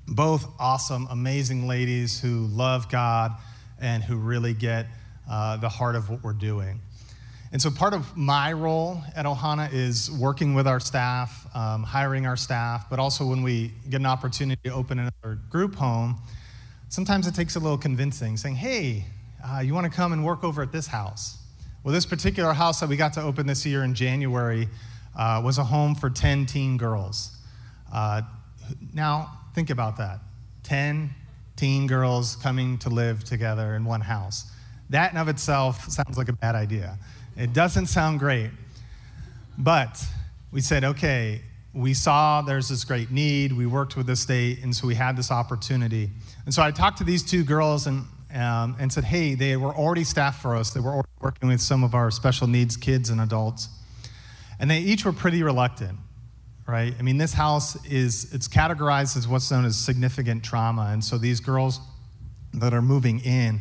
Both 0.07 0.47
awesome, 0.59 1.07
amazing 1.11 1.67
ladies 1.67 2.21
who 2.21 2.47
love 2.49 2.91
God 2.91 3.33
and 3.81 4.03
who 4.03 4.17
really 4.17 4.53
get 4.53 4.87
uh, 5.31 5.57
the 5.57 5.69
heart 5.69 5.97
of 5.97 6.11
what 6.11 6.23
we're 6.23 6.35
doing. 6.35 6.81
And 7.53 7.63
so 7.63 7.71
part 7.71 7.95
of 7.95 8.17
my 8.17 8.53
role 8.53 9.03
at 9.15 9.27
Ohana 9.27 9.73
is 9.73 10.11
working 10.11 10.55
with 10.55 10.67
our 10.67 10.81
staff, 10.81 11.47
um, 11.55 11.85
hiring 11.85 12.27
our 12.27 12.37
staff, 12.37 12.91
but 12.91 12.99
also 12.99 13.25
when 13.25 13.43
we 13.43 13.73
get 13.89 14.01
an 14.01 14.07
opportunity 14.07 14.61
to 14.69 14.75
open 14.75 14.99
another 14.99 15.39
group 15.49 15.77
home, 15.77 16.21
sometimes 16.89 17.27
it 17.27 17.35
takes 17.35 17.57
a 17.57 17.61
little 17.61 17.79
convincing, 17.79 18.37
saying, 18.37 18.57
hey, 18.57 19.07
uh, 19.43 19.61
you 19.61 19.73
want 19.73 19.85
to 19.85 19.97
come 19.97 20.13
and 20.13 20.25
work 20.25 20.45
over 20.45 20.63
at 20.63 20.73
this 20.73 20.89
house? 20.89 21.39
Well, 21.83 21.95
this 21.95 22.07
particular 22.07 22.53
house 22.53 22.81
that 22.81 22.89
we 22.89 22.97
got 22.97 23.13
to 23.15 23.23
open 23.23 23.47
this 23.47 23.65
year 23.65 23.85
in 23.85 23.95
January 23.95 24.69
uh, 25.17 25.41
was 25.45 25.59
a 25.59 25.65
home 25.65 25.95
for 25.95 26.11
10 26.11 26.47
teen 26.47 26.77
girls. 26.77 27.37
Uh, 27.93 28.23
now, 28.93 29.31
think 29.55 29.71
about 29.71 29.97
that 29.99 30.21
10 30.65 31.15
teen 31.57 31.87
girls 31.87 32.37
coming 32.37 32.79
to 32.79 32.89
live 32.89 33.25
together 33.25 33.75
in 33.75 33.85
one 33.85 34.01
house. 34.01 34.51
That 34.91 35.13
in 35.13 35.19
of 35.19 35.29
itself 35.29 35.89
sounds 35.89 36.19
like 36.19 36.29
a 36.29 36.33
bad 36.33 36.55
idea. 36.55 36.99
It 37.37 37.53
doesn't 37.53 37.87
sound 37.87 38.19
great. 38.19 38.51
But 39.57 40.05
we 40.53 40.61
said, 40.61 40.85
okay, 40.85 41.43
we 41.73 41.95
saw 41.95 42.43
there's 42.43 42.69
this 42.69 42.85
great 42.85 43.11
need. 43.11 43.53
We 43.53 43.67
worked 43.67 43.97
with 43.97 44.07
the 44.07 44.17
state, 44.17 44.63
and 44.63 44.75
so 44.75 44.87
we 44.87 44.95
had 44.95 45.17
this 45.17 45.31
opportunity. 45.31 46.11
And 46.45 46.53
so 46.53 46.63
I 46.63 46.71
talked 46.71 46.99
to 46.99 47.05
these 47.05 47.23
two 47.23 47.45
girls, 47.45 47.87
and 47.87 48.05
um, 48.35 48.77
and 48.79 48.93
said, 48.93 49.05
hey, 49.05 49.35
they 49.35 49.57
were 49.57 49.75
already 49.75 50.05
staffed 50.05 50.43
for 50.43 50.57
us. 50.57 50.71
They 50.71 50.81
were 50.81 51.03
working 51.21 51.49
with 51.49 51.61
some 51.61 51.85
of 51.85 51.95
our 51.95 52.11
special 52.11 52.47
needs 52.49 52.77
kids 52.77 53.09
and 53.09 53.21
adults. 53.21 53.69
And 54.59 54.71
they 54.71 54.81
each 54.81 55.05
were 55.05 55.13
pretty 55.13 55.43
reluctant, 55.43 55.99
right? 56.67 56.95
I 56.99 57.03
mean, 57.03 57.19
this 57.19 57.35
house 57.35 57.83
is, 57.85 58.33
it's 58.33 58.49
categorized 58.49 59.17
as 59.17 59.29
what's 59.29 59.51
known 59.51 59.65
as 59.65 59.77
significant 59.77 60.43
trauma. 60.43 60.91
And 60.93 61.05
so 61.05 61.19
these 61.19 61.41
girls 61.41 61.81
that 62.55 62.73
are 62.73 62.83
moving 62.83 63.21
in 63.21 63.61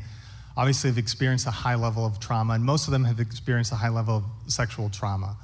obviously 0.55 0.89
have 0.89 0.97
experienced 0.97 1.47
a 1.47 1.51
high 1.51 1.75
level 1.75 2.05
of 2.05 2.19
trauma, 2.19 2.53
and 2.53 2.63
most 2.63 2.87
of 2.87 2.91
them 2.91 3.03
have 3.03 3.19
experienced 3.19 3.71
a 3.71 3.75
high 3.75 3.89
level 3.89 4.17
of 4.17 4.23
sexual 4.51 4.89
trauma. 4.89 5.35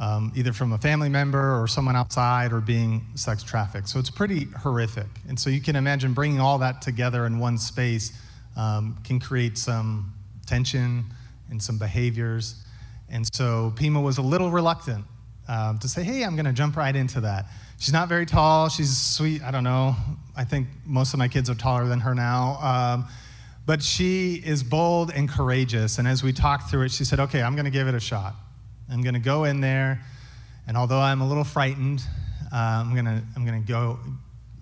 Um, 0.00 0.32
either 0.34 0.54
from 0.54 0.72
a 0.72 0.78
family 0.78 1.10
member 1.10 1.60
or 1.60 1.68
someone 1.68 1.94
outside 1.94 2.54
or 2.54 2.62
being 2.62 3.04
sex 3.16 3.42
trafficked. 3.42 3.86
So 3.86 3.98
it's 3.98 4.08
pretty 4.08 4.46
horrific. 4.46 5.08
And 5.28 5.38
so 5.38 5.50
you 5.50 5.60
can 5.60 5.76
imagine 5.76 6.14
bringing 6.14 6.40
all 6.40 6.56
that 6.56 6.80
together 6.80 7.26
in 7.26 7.38
one 7.38 7.58
space 7.58 8.10
um, 8.56 8.96
can 9.04 9.20
create 9.20 9.58
some 9.58 10.14
tension 10.46 11.04
and 11.50 11.62
some 11.62 11.76
behaviors. 11.76 12.64
And 13.10 13.28
so 13.34 13.74
Pima 13.76 14.00
was 14.00 14.16
a 14.16 14.22
little 14.22 14.50
reluctant 14.50 15.04
um, 15.50 15.78
to 15.78 15.88
say, 15.88 16.04
hey, 16.04 16.22
I'm 16.22 16.36
going 16.36 16.46
to 16.46 16.52
jump 16.52 16.76
right 16.76 16.94
into 16.94 17.22
that. 17.22 17.46
She's 17.78 17.92
not 17.92 18.08
very 18.08 18.24
tall. 18.24 18.68
She's 18.68 18.96
sweet. 18.96 19.42
I 19.42 19.50
don't 19.50 19.64
know. 19.64 19.96
I 20.36 20.44
think 20.44 20.68
most 20.86 21.12
of 21.12 21.18
my 21.18 21.26
kids 21.26 21.50
are 21.50 21.56
taller 21.56 21.86
than 21.88 21.98
her 22.00 22.14
now. 22.14 22.58
Um, 22.62 23.08
but 23.66 23.82
she 23.82 24.34
is 24.34 24.62
bold 24.62 25.10
and 25.10 25.28
courageous. 25.28 25.98
And 25.98 26.06
as 26.06 26.22
we 26.22 26.32
talked 26.32 26.70
through 26.70 26.82
it, 26.82 26.92
she 26.92 27.04
said, 27.04 27.18
okay, 27.18 27.42
I'm 27.42 27.56
going 27.56 27.64
to 27.64 27.70
give 27.70 27.88
it 27.88 27.94
a 27.94 28.00
shot. 28.00 28.34
I'm 28.88 29.02
going 29.02 29.14
to 29.14 29.20
go 29.20 29.42
in 29.42 29.60
there. 29.60 30.00
And 30.68 30.76
although 30.76 31.00
I'm 31.00 31.20
a 31.20 31.28
little 31.28 31.44
frightened, 31.44 32.04
uh, 32.52 32.56
I'm 32.56 32.92
going 32.92 33.06
to 33.06 33.22
I'm 33.34 33.44
to 33.44 33.66
go, 33.66 33.98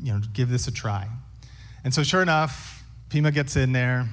you 0.00 0.12
know, 0.12 0.20
give 0.32 0.48
this 0.48 0.68
a 0.68 0.72
try. 0.72 1.06
And 1.84 1.92
so, 1.92 2.02
sure 2.02 2.22
enough, 2.22 2.82
Pima 3.10 3.30
gets 3.30 3.56
in 3.56 3.72
there, 3.72 4.08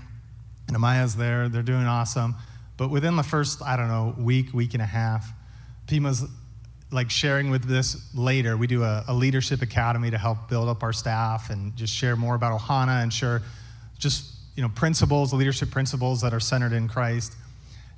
and 0.67 0.75
Amaya's 0.75 1.15
there. 1.15 1.47
They're 1.47 1.63
doing 1.63 1.85
awesome. 1.85 2.35
But 2.77 2.89
within 2.89 3.15
the 3.15 3.23
first, 3.23 3.61
I 3.61 3.77
don't 3.77 3.87
know, 3.87 4.13
week, 4.17 4.53
week 4.53 4.73
and 4.73 4.81
a 4.81 4.85
half, 4.85 5.31
Pima's 5.87 6.25
like 6.95 7.11
sharing 7.11 7.51
with 7.51 7.65
this 7.65 7.97
later. 8.15 8.57
We 8.57 8.67
do 8.67 8.83
a, 8.83 9.03
a 9.07 9.13
leadership 9.13 9.61
academy 9.61 10.09
to 10.09 10.17
help 10.17 10.49
build 10.49 10.69
up 10.69 10.81
our 10.81 10.93
staff 10.93 11.49
and 11.49 11.75
just 11.75 11.93
share 11.93 12.15
more 12.15 12.35
about 12.35 12.59
Ohana 12.59 13.03
and 13.03 13.13
share 13.13 13.41
just 13.99 14.33
you 14.55 14.63
know 14.63 14.69
principles, 14.69 15.33
leadership 15.33 15.69
principles 15.69 16.21
that 16.21 16.33
are 16.33 16.39
centered 16.39 16.73
in 16.73 16.87
Christ. 16.87 17.33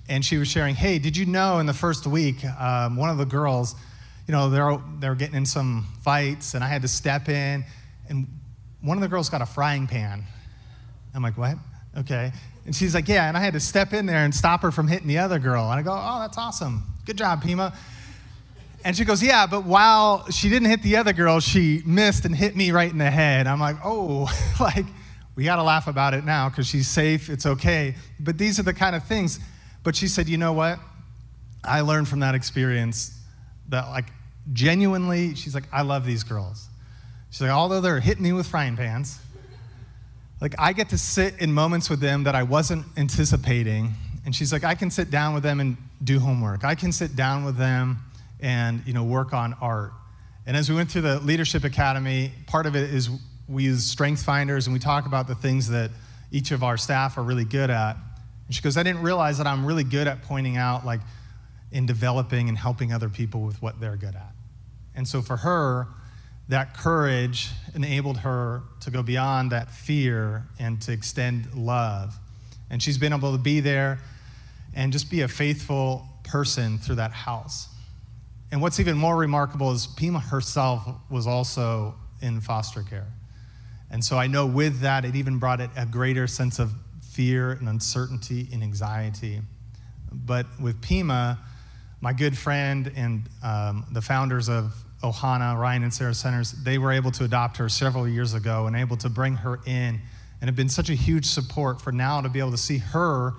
And 0.09 0.23
she 0.25 0.37
was 0.37 0.47
sharing, 0.47 0.75
hey, 0.75 0.99
did 0.99 1.15
you 1.15 1.25
know 1.25 1.59
in 1.59 1.65
the 1.65 1.73
first 1.73 2.07
week, 2.07 2.43
um, 2.59 2.95
one 2.97 3.09
of 3.09 3.17
the 3.17 3.25
girls, 3.25 3.75
you 4.27 4.33
know, 4.33 4.49
they're 4.49 4.77
they're 4.99 5.15
getting 5.15 5.35
in 5.35 5.45
some 5.45 5.87
fights, 6.01 6.53
and 6.53 6.63
I 6.63 6.67
had 6.67 6.81
to 6.81 6.87
step 6.89 7.29
in, 7.29 7.63
and 8.09 8.27
one 8.81 8.97
of 8.97 9.01
the 9.01 9.07
girls 9.07 9.29
got 9.29 9.41
a 9.41 9.45
frying 9.45 9.87
pan 9.87 10.23
I'm 11.17 11.23
like, 11.23 11.37
what? 11.37 11.57
Okay. 11.97 12.31
And 12.65 12.75
she's 12.75 12.93
like, 12.93 13.07
yeah. 13.07 13.27
And 13.27 13.35
I 13.35 13.39
had 13.39 13.53
to 13.53 13.59
step 13.59 13.91
in 13.91 14.05
there 14.05 14.23
and 14.23 14.33
stop 14.33 14.61
her 14.61 14.71
from 14.71 14.87
hitting 14.87 15.07
the 15.07 15.17
other 15.17 15.39
girl. 15.39 15.69
And 15.71 15.79
I 15.79 15.81
go, 15.81 15.91
oh, 15.91 16.19
that's 16.21 16.37
awesome. 16.37 16.83
Good 17.05 17.17
job, 17.17 17.41
Pima. 17.41 17.73
And 18.85 18.95
she 18.95 19.03
goes, 19.05 19.21
yeah, 19.21 19.47
but 19.47 19.65
while 19.65 20.29
she 20.29 20.49
didn't 20.49 20.69
hit 20.69 20.81
the 20.81 20.97
other 20.97 21.13
girl, 21.13 21.39
she 21.39 21.81
missed 21.85 22.25
and 22.25 22.35
hit 22.35 22.55
me 22.55 22.71
right 22.71 22.91
in 22.91 22.97
the 22.97 23.11
head. 23.11 23.47
I'm 23.47 23.59
like, 23.59 23.77
oh, 23.83 24.29
like, 24.59 24.85
we 25.35 25.43
got 25.43 25.57
to 25.57 25.63
laugh 25.63 25.87
about 25.87 26.13
it 26.13 26.23
now 26.23 26.49
because 26.49 26.67
she's 26.67 26.87
safe. 26.87 27.29
It's 27.29 27.45
okay. 27.45 27.95
But 28.19 28.37
these 28.37 28.59
are 28.59 28.63
the 28.63 28.73
kind 28.73 28.95
of 28.95 29.03
things. 29.03 29.39
But 29.83 29.95
she 29.95 30.07
said, 30.07 30.27
you 30.27 30.37
know 30.37 30.53
what? 30.53 30.79
I 31.63 31.81
learned 31.81 32.07
from 32.07 32.21
that 32.21 32.35
experience 32.35 33.19
that, 33.69 33.89
like, 33.89 34.05
genuinely, 34.53 35.35
she's 35.35 35.53
like, 35.53 35.65
I 35.71 35.81
love 35.81 36.05
these 36.05 36.23
girls. 36.23 36.67
She's 37.29 37.41
like, 37.41 37.51
although 37.51 37.81
they're 37.81 37.99
hitting 37.99 38.23
me 38.23 38.33
with 38.33 38.47
frying 38.47 38.77
pans, 38.77 39.19
like 40.41 40.55
I 40.57 40.73
get 40.73 40.89
to 40.89 40.97
sit 40.97 41.39
in 41.39 41.51
moments 41.51 41.89
with 41.89 41.99
them 41.99 42.23
that 42.23 42.35
I 42.35 42.43
wasn't 42.43 42.85
anticipating. 42.95 43.93
And 44.25 44.35
she's 44.35 44.53
like, 44.53 44.63
I 44.63 44.75
can 44.75 44.91
sit 44.91 45.09
down 45.09 45.33
with 45.33 45.43
them 45.43 45.59
and 45.59 45.77
do 46.03 46.19
homework. 46.19 46.63
I 46.63 46.75
can 46.75 46.91
sit 46.91 47.15
down 47.15 47.43
with 47.43 47.57
them 47.57 47.99
and 48.39 48.83
you 48.85 48.93
know 48.93 49.03
work 49.03 49.33
on 49.33 49.53
art. 49.61 49.93
And 50.45 50.55
as 50.55 50.69
we 50.69 50.75
went 50.75 50.91
through 50.91 51.01
the 51.01 51.19
leadership 51.19 51.63
academy, 51.63 52.31
part 52.45 52.65
of 52.65 52.75
it 52.75 52.93
is 52.93 53.09
we 53.47 53.63
use 53.63 53.85
strength 53.85 54.23
finders 54.23 54.67
and 54.67 54.73
we 54.73 54.79
talk 54.79 55.05
about 55.05 55.27
the 55.27 55.35
things 55.35 55.69
that 55.69 55.91
each 56.31 56.51
of 56.51 56.63
our 56.63 56.77
staff 56.77 57.17
are 57.17 57.23
really 57.23 57.45
good 57.45 57.69
at. 57.69 57.95
And 58.45 58.55
she 58.55 58.61
goes, 58.61 58.77
I 58.77 58.83
didn't 58.83 59.01
realize 59.01 59.37
that 59.39 59.47
I'm 59.47 59.65
really 59.65 59.83
good 59.83 60.07
at 60.07 60.21
pointing 60.23 60.57
out 60.57 60.85
like 60.85 61.01
in 61.71 61.85
developing 61.85 62.49
and 62.49 62.57
helping 62.57 62.93
other 62.93 63.09
people 63.09 63.41
with 63.41 63.61
what 63.61 63.79
they're 63.79 63.97
good 63.97 64.15
at. 64.15 64.31
And 64.95 65.07
so 65.07 65.21
for 65.21 65.37
her, 65.37 65.87
that 66.49 66.75
courage 66.77 67.49
enabled 67.75 68.17
her 68.19 68.63
to 68.81 68.91
go 68.91 69.03
beyond 69.03 69.51
that 69.51 69.69
fear 69.69 70.47
and 70.59 70.81
to 70.83 70.93
extend 70.93 71.53
love. 71.53 72.15
And 72.69 72.81
she's 72.81 72.97
been 72.97 73.13
able 73.13 73.33
to 73.33 73.37
be 73.37 73.59
there 73.59 73.99
and 74.73 74.93
just 74.93 75.11
be 75.11 75.21
a 75.21 75.27
faithful 75.27 76.07
person 76.23 76.77
through 76.77 76.95
that 76.95 77.11
house. 77.11 77.67
And 78.51 78.61
what's 78.61 78.79
even 78.79 78.97
more 78.97 79.15
remarkable 79.17 79.71
is 79.71 79.87
Pima 79.87 80.19
herself 80.19 80.87
was 81.09 81.27
also 81.27 81.95
in 82.21 82.39
foster 82.39 82.81
care. 82.81 83.07
And 83.91 84.03
so 84.03 84.17
I 84.17 84.27
know 84.27 84.45
with 84.45 84.81
that, 84.81 85.05
it 85.05 85.15
even 85.15 85.37
brought 85.37 85.61
it 85.61 85.69
a 85.75 85.85
greater 85.85 86.27
sense 86.27 86.59
of 86.59 86.71
fear 87.01 87.51
and 87.51 87.67
uncertainty 87.67 88.47
and 88.53 88.63
anxiety. 88.63 89.41
But 90.11 90.45
with 90.61 90.81
Pima, 90.81 91.39
my 91.99 92.13
good 92.13 92.37
friend 92.37 92.91
and 92.95 93.29
um, 93.43 93.85
the 93.91 94.01
founders 94.01 94.49
of 94.49 94.73
Ohana, 95.03 95.59
Ryan 95.59 95.83
and 95.83 95.93
Sarah 95.93 96.13
Centers, 96.13 96.51
they 96.51 96.77
were 96.77 96.91
able 96.91 97.11
to 97.11 97.23
adopt 97.23 97.57
her 97.57 97.69
several 97.69 98.07
years 98.07 98.33
ago 98.33 98.67
and 98.67 98.75
able 98.75 98.97
to 98.97 99.09
bring 99.09 99.35
her 99.35 99.59
in 99.65 100.01
and 100.39 100.47
have 100.47 100.55
been 100.55 100.69
such 100.69 100.89
a 100.89 100.93
huge 100.93 101.25
support 101.25 101.81
for 101.81 101.91
now 101.91 102.21
to 102.21 102.29
be 102.29 102.39
able 102.39 102.51
to 102.51 102.57
see 102.57 102.77
her, 102.77 103.33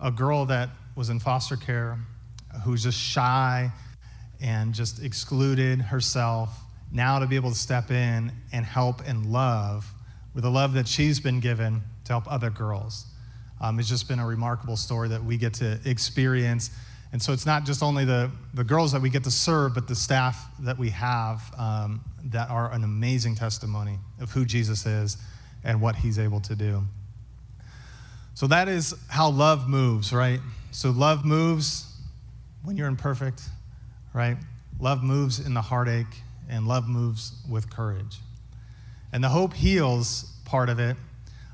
a 0.00 0.10
girl 0.10 0.46
that 0.46 0.70
was 0.96 1.10
in 1.10 1.20
foster 1.20 1.56
care, 1.56 1.98
who's 2.64 2.82
just 2.82 2.98
shy 2.98 3.70
and 4.40 4.74
just 4.74 5.02
excluded 5.02 5.80
herself, 5.80 6.50
now 6.92 7.18
to 7.18 7.26
be 7.26 7.36
able 7.36 7.50
to 7.50 7.56
step 7.56 7.90
in 7.90 8.32
and 8.52 8.64
help 8.64 9.06
and 9.06 9.26
love 9.26 9.92
with 10.34 10.44
the 10.44 10.50
love 10.50 10.74
that 10.74 10.86
she's 10.86 11.20
been 11.20 11.40
given 11.40 11.82
to 12.04 12.12
help 12.12 12.30
other 12.30 12.50
girls. 12.50 13.06
Um, 13.60 13.78
it's 13.78 13.88
just 13.88 14.08
been 14.08 14.20
a 14.20 14.26
remarkable 14.26 14.76
story 14.76 15.08
that 15.08 15.22
we 15.24 15.36
get 15.36 15.54
to 15.54 15.78
experience 15.84 16.70
and 17.12 17.22
so 17.22 17.32
it's 17.32 17.46
not 17.46 17.64
just 17.64 17.82
only 17.82 18.04
the, 18.04 18.30
the 18.54 18.64
girls 18.64 18.92
that 18.92 19.00
we 19.00 19.08
get 19.08 19.24
to 19.24 19.30
serve, 19.30 19.74
but 19.74 19.88
the 19.88 19.94
staff 19.94 20.44
that 20.60 20.78
we 20.78 20.90
have 20.90 21.42
um, 21.56 22.02
that 22.24 22.50
are 22.50 22.70
an 22.72 22.84
amazing 22.84 23.34
testimony 23.34 23.98
of 24.20 24.30
who 24.30 24.44
Jesus 24.44 24.84
is 24.84 25.16
and 25.64 25.80
what 25.80 25.96
he's 25.96 26.18
able 26.18 26.40
to 26.40 26.54
do. 26.54 26.82
So 28.34 28.46
that 28.48 28.68
is 28.68 28.94
how 29.08 29.30
love 29.30 29.68
moves, 29.68 30.12
right? 30.12 30.40
So 30.70 30.90
love 30.90 31.24
moves 31.24 31.86
when 32.62 32.76
you're 32.76 32.88
imperfect, 32.88 33.42
right? 34.12 34.36
Love 34.80 35.02
moves 35.02 35.38
in 35.44 35.54
the 35.54 35.62
heartache, 35.62 36.22
and 36.48 36.66
love 36.66 36.88
moves 36.88 37.32
with 37.48 37.70
courage. 37.70 38.18
And 39.12 39.22
the 39.22 39.28
hope 39.28 39.54
heals 39.54 40.32
part 40.44 40.68
of 40.68 40.78
it, 40.78 40.96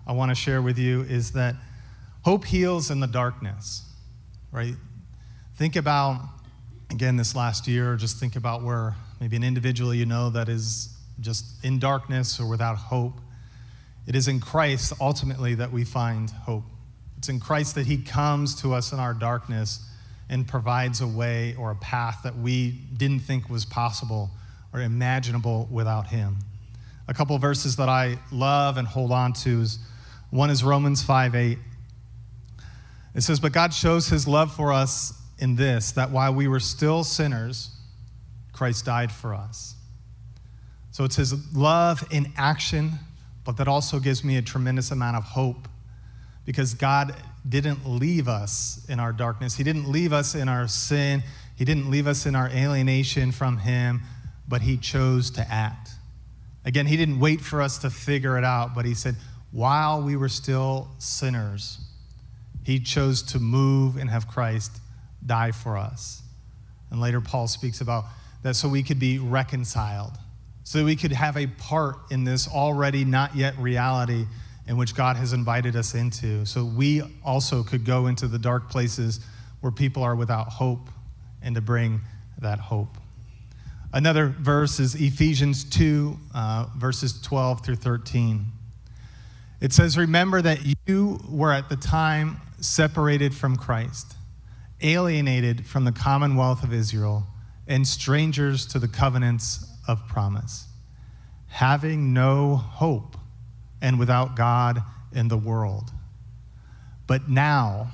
I 0.07 0.13
want 0.13 0.31
to 0.31 0.35
share 0.35 0.63
with 0.63 0.79
you, 0.79 1.03
is 1.03 1.33
that 1.33 1.57
hope 2.23 2.45
heals 2.45 2.91
in 2.91 3.01
the 3.01 3.07
darkness, 3.07 3.83
right? 4.53 4.75
Think 5.57 5.77
about, 5.77 6.21
again, 6.91 7.17
this 7.17 7.35
last 7.35 7.67
year, 7.67 7.97
just 7.97 8.19
think 8.19 8.37
about 8.37 8.63
where 8.63 8.95
maybe 9.21 9.37
an 9.37 9.45
individual 9.45 9.95
you 9.95 10.07
know 10.07 10.31
that 10.31 10.49
is 10.49 10.97
just 11.21 11.65
in 11.65 11.79
darkness 11.79 12.41
or 12.41 12.49
without 12.49 12.77
hope. 12.77 13.21
It 14.07 14.15
is 14.15 14.29
in 14.29 14.41
Christ 14.41 14.93
ultimately 15.01 15.55
that 15.55 15.73
we 15.73 15.85
find 15.85 16.31
hope. 16.31 16.65
It's 17.19 17.29
in 17.29 17.41
Christ 17.41 17.75
that 17.77 17.87
He 17.87 17.99
comes 17.99 18.61
to 18.63 18.75
us 18.75 18.93
in 18.93 18.99
our 18.99 19.15
darkness 19.15 19.89
and 20.29 20.47
provides 20.47 21.01
a 21.01 21.07
way 21.07 21.55
or 21.59 21.71
a 21.71 21.77
path 21.77 22.21
that 22.25 22.37
we 22.37 22.71
didn't 22.97 23.21
think 23.21 23.49
was 23.49 23.65
possible 23.65 24.31
or 24.73 24.81
imaginable 24.81 25.69
without 25.71 26.09
Him. 26.09 26.39
A 27.07 27.15
couple 27.15 27.37
verses 27.39 27.77
that 27.77 27.89
I 27.89 28.19
love 28.33 28.77
and 28.77 28.89
hold 28.89 29.13
on 29.13 29.33
to 29.35 29.61
is 29.61 29.79
one 30.31 30.51
is 30.51 30.65
Romans 30.65 31.03
5 31.03 31.35
8. 31.35 31.59
It 33.15 33.21
says, 33.21 33.39
But 33.39 33.53
God 33.53 33.73
shows 33.73 34.09
His 34.09 34.27
love 34.27 34.55
for 34.55 34.73
us 34.73 35.13
in 35.39 35.57
this, 35.57 35.93
that 35.93 36.11
while 36.11 36.35
we 36.35 36.49
were 36.49 36.61
still 36.61 37.05
sinners, 37.05 37.71
Christ 38.53 38.85
died 38.85 39.13
for 39.13 39.35
us. 39.35 39.75
So 40.91 41.05
it's 41.05 41.17
His 41.17 41.55
love 41.55 42.07
in 42.11 42.33
action, 42.37 42.93
but 43.45 43.59
that 43.59 43.69
also 43.69 44.01
gives 44.01 44.25
me 44.25 44.37
a 44.37 44.43
tremendous 44.43 44.91
amount 44.91 45.17
of 45.17 45.25
hope 45.25 45.69
because 46.45 46.75
God 46.75 47.15
didn't 47.49 47.87
leave 47.87 48.29
us 48.29 48.85
in 48.89 48.99
our 48.99 49.13
darkness. 49.13 49.55
He 49.55 49.65
didn't 49.65 49.91
leave 49.91 50.13
us 50.13 50.35
in 50.35 50.49
our 50.49 50.67
sin. 50.67 51.23
He 51.57 51.65
didn't 51.65 51.91
leave 51.91 52.07
us 52.07 52.27
in 52.27 52.35
our 52.35 52.49
alienation 52.49 53.33
from 53.33 53.59
Him, 53.59 54.03
but 54.49 54.63
He 54.63 54.77
chose 54.77 55.31
to 55.33 55.53
act. 55.53 55.91
Again, 56.65 56.87
He 56.87 56.97
didn't 56.97 57.21
wait 57.21 57.41
for 57.41 57.61
us 57.61 57.79
to 57.79 57.91
figure 57.91 58.39
it 58.39 58.45
out, 58.45 58.75
but 58.75 58.85
He 58.85 58.95
said, 58.95 59.17
while 59.53 60.03
we 60.03 60.17
were 60.17 60.29
still 60.29 60.89
sinners, 60.99 61.79
He 62.65 62.81
chose 62.81 63.23
to 63.23 63.39
move 63.39 63.97
and 63.97 64.09
have 64.09 64.27
Christ 64.27 64.81
die 65.25 65.53
for 65.53 65.77
us. 65.77 66.23
And 66.91 67.01
later, 67.01 67.21
Paul 67.21 67.47
speaks 67.47 67.81
about 67.81 68.05
that 68.43 68.57
so 68.57 68.69
we 68.69 68.83
could 68.83 68.99
be 68.99 69.19
reconciled, 69.19 70.13
so 70.65 70.79
that 70.79 70.85
we 70.85 70.97
could 70.97 71.13
have 71.13 71.37
a 71.37 71.47
part 71.47 71.97
in 72.11 72.25
this 72.25 72.49
already 72.49 73.05
not 73.05 73.37
yet 73.37 73.57
reality 73.59 74.27
in 74.67 74.77
which 74.77 74.95
God 74.95 75.17
has 75.17 75.33
invited 75.33 75.77
us 75.77 75.95
into. 75.95 76.45
So 76.47 76.65
we 76.65 77.03
also 77.25 77.63
could 77.63 77.85
go 77.85 78.07
into 78.07 78.27
the 78.27 78.39
dark 78.39 78.71
places 78.71 79.21
where 79.61 79.73
people 79.73 80.03
are 80.03 80.17
without 80.17 80.49
hope 80.49 80.89
and 81.43 81.55
to 81.55 81.61
bring 81.61 82.01
that 82.39 82.59
hope. 82.59 82.97
Another 83.93 84.27
verse 84.27 84.81
is 84.81 84.95
Ephesians 84.95 85.65
2, 85.65 86.19
uh, 86.35 86.67
verses 86.77 87.21
12 87.21 87.65
through 87.65 87.77
13. 87.77 88.47
It 89.61 89.73
says, 89.73 89.97
Remember 89.97 90.43
that 90.43 90.59
you 90.87 91.21
were 91.29 91.53
at 91.53 91.69
the 91.69 91.77
time 91.77 92.41
separated 92.61 93.35
from 93.35 93.57
Christ, 93.57 94.15
alienated 94.81 95.67
from 95.67 95.85
the 95.85 95.93
commonwealth 95.93 96.65
of 96.65 96.73
Israel, 96.73 97.27
and 97.69 97.87
strangers 97.87 98.67
to 98.67 98.79
the 98.79 98.89
covenants 98.89 99.67
of 99.87 100.07
promise, 100.09 100.67
having 101.47 102.13
no 102.13 102.57
hope 102.57 103.17
and 103.85 103.99
without 103.99 104.35
God 104.35 104.83
in 105.13 105.29
the 105.29 105.37
world. 105.37 105.91
But 107.07 107.29
now, 107.29 107.93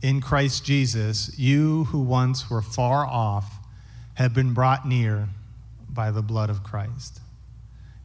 in 0.00 0.20
Christ 0.20 0.64
Jesus, 0.64 1.36
you 1.36 1.84
who 1.86 1.98
once 1.98 2.48
were 2.48 2.62
far 2.62 3.04
off 3.04 3.52
have 4.14 4.32
been 4.32 4.54
brought 4.54 4.86
near 4.86 5.28
by 5.88 6.12
the 6.12 6.22
blood 6.22 6.50
of 6.50 6.62
Christ. 6.62 7.20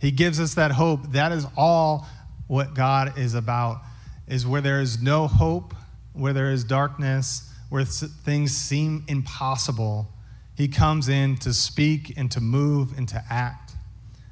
He 0.02 0.10
gives 0.10 0.40
us 0.40 0.56
that 0.56 0.72
hope. 0.72 1.12
That 1.12 1.32
is 1.32 1.46
all 1.56 2.08
what 2.48 2.74
God 2.74 3.16
is 3.20 3.36
about 3.36 3.82
is 4.28 4.48
where 4.48 4.62
there 4.62 4.82
is 4.82 5.00
no 5.00 5.28
hope, 5.28 5.76
where 6.14 6.34
there 6.34 6.50
is 6.50 6.64
darkness, 6.64 7.54
where 7.70 7.86
things 7.86 8.58
seem 8.58 9.04
impossible, 9.08 10.12
he 10.56 10.68
comes 10.68 11.08
in 11.08 11.38
to 11.38 11.54
speak 11.54 12.18
and 12.18 12.32
to 12.32 12.42
move 12.42 12.98
and 12.98 13.08
to 13.10 13.24
act. 13.30 13.69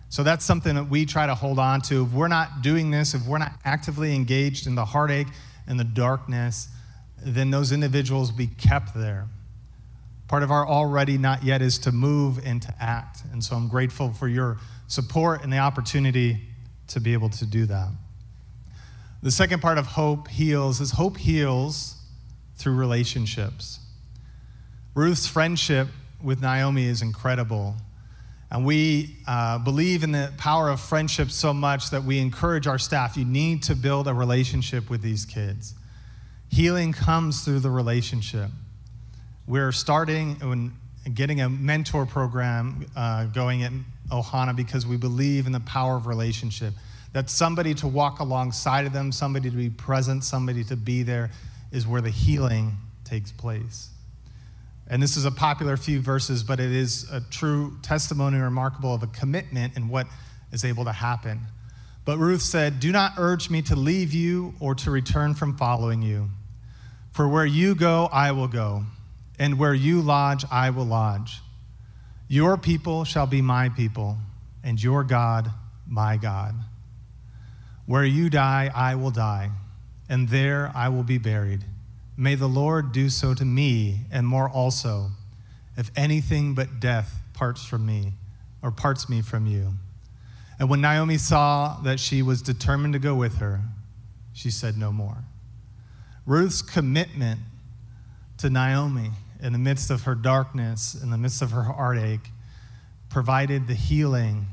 So 0.10 0.24
that's 0.24 0.46
something 0.46 0.76
that 0.76 0.90
we 0.90 1.06
try 1.06 1.28
to 1.28 1.36
hold 1.36 1.60
on 1.60 1.82
to. 1.84 2.04
If 2.04 2.14
we're 2.14 2.30
not 2.30 2.62
doing 2.62 2.92
this, 2.92 3.14
if 3.14 3.26
we're 3.26 3.40
not 3.40 3.54
actively 3.66 4.16
engaged 4.16 4.68
in 4.68 4.76
the 4.76 4.86
heartache 4.86 5.28
and 5.68 5.80
the 5.80 5.84
darkness, 5.84 6.70
then 7.22 7.52
those 7.52 7.72
individuals 7.72 8.32
will 8.32 8.38
be 8.38 8.48
kept 8.48 8.96
there. 8.96 9.28
Part 10.28 10.44
of 10.44 10.52
our 10.52 10.68
already 10.68 11.18
not 11.18 11.44
yet 11.44 11.62
is 11.62 11.80
to 11.80 11.92
move 11.92 12.46
and 12.46 12.62
to 12.62 12.74
act. 12.80 13.20
And 13.32 13.44
so 13.44 13.56
I'm 13.56 13.68
grateful 13.68 14.12
for 14.14 14.28
your 14.28 14.58
support 14.88 15.44
and 15.44 15.52
the 15.52 15.58
opportunity 15.58 16.42
to 16.88 17.00
be 17.00 17.14
able 17.14 17.30
to 17.30 17.46
do 17.46 17.66
that. 17.66 17.90
The 19.24 19.32
second 19.32 19.62
part 19.62 19.78
of 19.78 19.88
hope 19.88 20.28
heals 20.28 20.80
is 20.80 20.92
hope 20.92 21.18
heals 21.18 21.96
through 22.56 22.76
relationships. 22.76 23.80
Ruth's 24.94 25.28
friendship 25.28 25.88
with 26.22 26.42
Naomi 26.42 26.86
is 26.86 27.02
incredible. 27.02 27.76
And 28.50 28.66
we 28.66 29.18
uh, 29.28 29.60
believe 29.60 30.04
in 30.04 30.14
the 30.14 30.32
power 30.38 30.70
of 30.70 30.80
friendship 30.80 31.32
so 31.32 31.54
much 31.54 31.90
that 31.90 32.04
we 32.04 32.20
encourage 32.20 32.66
our 32.66 32.80
staff 32.80 33.18
you 33.18 33.26
need 33.26 33.64
to 33.64 33.76
build 33.76 34.08
a 34.08 34.14
relationship 34.14 34.90
with 34.90 35.02
these 35.02 35.26
kids. 35.26 35.74
Healing 36.50 36.94
comes 36.94 37.44
through 37.44 37.60
the 37.60 37.70
relationship. 37.70 38.50
We're 39.48 39.74
starting 39.74 40.38
and 40.42 40.72
getting 41.14 41.42
a 41.42 41.50
mentor 41.50 42.06
program 42.06 42.86
uh, 42.96 43.26
going 43.26 43.64
at 43.64 43.72
Ohana 44.12 44.56
because 44.56 44.86
we 44.86 44.96
believe 44.96 45.46
in 45.46 45.52
the 45.52 45.60
power 45.62 45.98
of 45.98 46.08
relationship. 46.08 46.74
That 47.14 47.30
somebody 47.30 47.74
to 47.76 47.88
walk 47.88 48.20
alongside 48.20 48.86
of 48.86 48.94
them, 48.94 49.12
somebody 49.12 49.50
to 49.50 49.56
be 49.56 49.70
present, 49.70 50.24
somebody 50.24 50.64
to 50.66 50.76
be 50.76 51.04
there 51.04 51.32
is 51.72 51.86
where 51.86 52.02
the 52.02 52.10
healing 52.10 52.78
takes 53.04 53.32
place. 53.32 53.90
And 54.90 55.04
this 55.04 55.18
is 55.18 55.26
a 55.26 55.32
popular 55.32 55.76
few 55.76 56.00
verses, 56.00 56.44
but 56.44 56.60
it 56.60 56.72
is 56.72 57.10
a 57.12 57.20
true 57.20 57.78
testimony 57.82 58.38
remarkable 58.38 58.94
of 58.94 59.04
a 59.04 59.08
commitment 59.08 59.76
and 59.76 59.90
what 59.90 60.08
is 60.52 60.64
able 60.64 60.86
to 60.86 60.94
happen. 60.94 61.42
But 62.06 62.18
Ruth 62.20 62.42
said, 62.42 62.80
Do 62.80 62.92
not 62.94 63.14
urge 63.18 63.50
me 63.50 63.62
to 63.64 63.76
leave 63.76 64.14
you 64.14 64.54
or 64.62 64.76
to 64.76 64.92
return 64.92 65.34
from 65.34 65.58
following 65.58 66.02
you. 66.02 66.30
For 67.12 67.28
where 67.28 67.46
you 67.46 67.76
go, 67.76 68.08
I 68.14 68.32
will 68.32 68.48
go, 68.48 68.84
and 69.38 69.60
where 69.60 69.74
you 69.74 70.02
lodge, 70.02 70.46
I 70.50 70.70
will 70.70 70.86
lodge. 70.86 71.42
Your 72.30 72.58
people 72.58 73.04
shall 73.04 73.28
be 73.28 73.42
my 73.42 73.70
people, 73.70 74.18
and 74.64 74.82
your 74.82 75.04
God, 75.04 75.52
my 75.86 76.16
God. 76.16 76.56
Where 77.86 78.06
you 78.06 78.30
die, 78.30 78.72
I 78.74 78.96
will 78.96 79.12
die, 79.12 79.50
and 80.08 80.30
there 80.30 80.72
I 80.76 80.90
will 80.90 81.04
be 81.04 81.18
buried. 81.18 81.66
May 82.20 82.34
the 82.34 82.48
Lord 82.48 82.92
do 82.92 83.10
so 83.10 83.36
to 83.36 83.46
me, 83.46 84.02
and 84.12 84.26
more 84.26 84.50
also, 84.50 85.12
if 85.78 85.92
anything 85.96 86.56
but 86.56 86.80
death 86.80 87.20
parts 87.34 87.64
from 87.64 87.86
me, 87.86 88.14
or 88.64 88.72
parts 88.72 89.08
me 89.08 89.22
from 89.22 89.46
you. 89.46 89.74
And 90.60 90.68
when 90.68 90.82
Naomi 90.82 91.20
saw 91.20 91.80
that 91.84 92.00
she 92.00 92.24
was 92.24 92.42
determined 92.42 92.94
to 92.94 93.00
go 93.00 93.14
with 93.14 93.38
her, 93.38 93.62
she 94.34 94.50
said 94.50 94.78
no 94.78 94.92
more. 94.92 95.18
Ruth's 96.26 96.64
commitment 96.64 97.40
to 98.40 98.50
Naomi 98.50 99.12
in 99.40 99.54
the 99.54 99.60
midst 99.60 99.92
of 99.92 100.04
her 100.04 100.16
darkness, 100.16 100.96
in 100.96 101.12
the 101.12 101.18
midst 101.18 101.44
of 101.44 101.52
her 101.52 101.64
heartache, 101.64 102.32
provided 103.10 103.68
the 103.68 103.76
healing, 103.76 104.48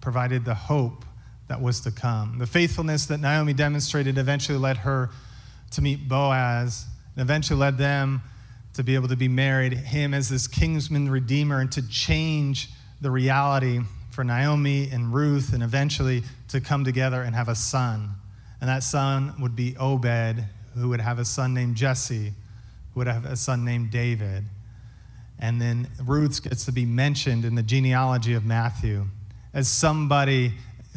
provided 0.00 0.44
the 0.44 0.54
hope 0.54 1.04
that 1.48 1.60
was 1.60 1.80
to 1.80 1.90
come. 1.90 2.38
The 2.38 2.46
faithfulness 2.46 3.06
that 3.06 3.18
Naomi 3.18 3.54
demonstrated 3.54 4.18
eventually 4.18 4.58
led 4.58 4.78
her 4.78 5.10
to 5.72 5.82
meet 5.82 6.08
Boaz 6.08 6.86
and 7.18 7.24
eventually 7.24 7.58
led 7.58 7.76
them 7.78 8.22
to 8.74 8.84
be 8.84 8.94
able 8.94 9.08
to 9.08 9.16
be 9.16 9.26
married, 9.26 9.72
him 9.72 10.14
as 10.14 10.28
this 10.28 10.46
kinsman 10.46 11.10
redeemer, 11.10 11.58
and 11.58 11.72
to 11.72 11.82
change 11.88 12.70
the 13.00 13.10
reality 13.10 13.80
for 14.12 14.22
Naomi 14.22 14.88
and 14.92 15.12
Ruth, 15.12 15.52
and 15.52 15.60
eventually 15.60 16.22
to 16.46 16.60
come 16.60 16.84
together 16.84 17.20
and 17.22 17.34
have 17.34 17.48
a 17.48 17.56
son. 17.56 18.10
And 18.60 18.70
that 18.70 18.84
son 18.84 19.34
would 19.40 19.56
be 19.56 19.76
Obed, 19.76 20.44
who 20.76 20.90
would 20.90 21.00
have 21.00 21.18
a 21.18 21.24
son 21.24 21.54
named 21.54 21.74
Jesse, 21.74 22.32
who 22.94 23.00
would 23.00 23.08
have 23.08 23.24
a 23.24 23.34
son 23.34 23.64
named 23.64 23.90
David. 23.90 24.44
And 25.40 25.60
then 25.60 25.88
Ruth 26.04 26.40
gets 26.44 26.66
to 26.66 26.72
be 26.72 26.84
mentioned 26.84 27.44
in 27.44 27.56
the 27.56 27.64
genealogy 27.64 28.34
of 28.34 28.44
Matthew 28.44 29.06
as 29.52 29.66
somebody 29.66 30.52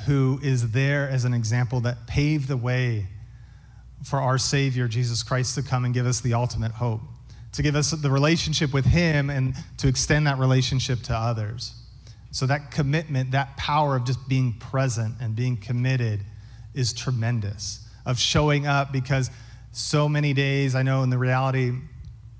who 0.05 0.39
is 0.43 0.69
there 0.69 1.09
as 1.09 1.25
an 1.25 1.33
example 1.33 1.79
that 1.79 2.05
paved 2.05 2.47
the 2.47 2.57
way 2.57 3.07
for 4.03 4.19
our 4.19 4.37
Savior, 4.37 4.87
Jesus 4.87 5.23
Christ, 5.23 5.55
to 5.55 5.61
come 5.61 5.85
and 5.85 5.93
give 5.93 6.05
us 6.05 6.21
the 6.21 6.33
ultimate 6.33 6.71
hope, 6.71 7.01
to 7.53 7.61
give 7.61 7.75
us 7.75 7.91
the 7.91 8.09
relationship 8.09 8.73
with 8.73 8.85
Him 8.85 9.29
and 9.29 9.55
to 9.77 9.87
extend 9.87 10.27
that 10.27 10.37
relationship 10.37 11.01
to 11.03 11.13
others. 11.13 11.73
So, 12.31 12.45
that 12.45 12.71
commitment, 12.71 13.31
that 13.31 13.57
power 13.57 13.95
of 13.95 14.05
just 14.05 14.27
being 14.27 14.53
present 14.53 15.15
and 15.19 15.35
being 15.35 15.57
committed 15.57 16.21
is 16.73 16.93
tremendous, 16.93 17.85
of 18.05 18.17
showing 18.17 18.65
up 18.65 18.91
because 18.91 19.29
so 19.71 20.07
many 20.09 20.33
days, 20.33 20.75
I 20.75 20.83
know 20.83 21.03
in 21.03 21.09
the 21.09 21.17
reality 21.17 21.73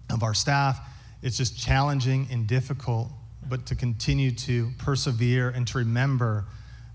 of 0.09 0.23
our 0.23 0.33
staff, 0.33 0.79
it's 1.21 1.37
just 1.37 1.57
challenging 1.57 2.27
and 2.31 2.47
difficult, 2.47 3.09
but 3.47 3.65
to 3.67 3.75
continue 3.75 4.31
to 4.31 4.71
persevere 4.77 5.49
and 5.49 5.67
to 5.67 5.77
remember 5.77 6.45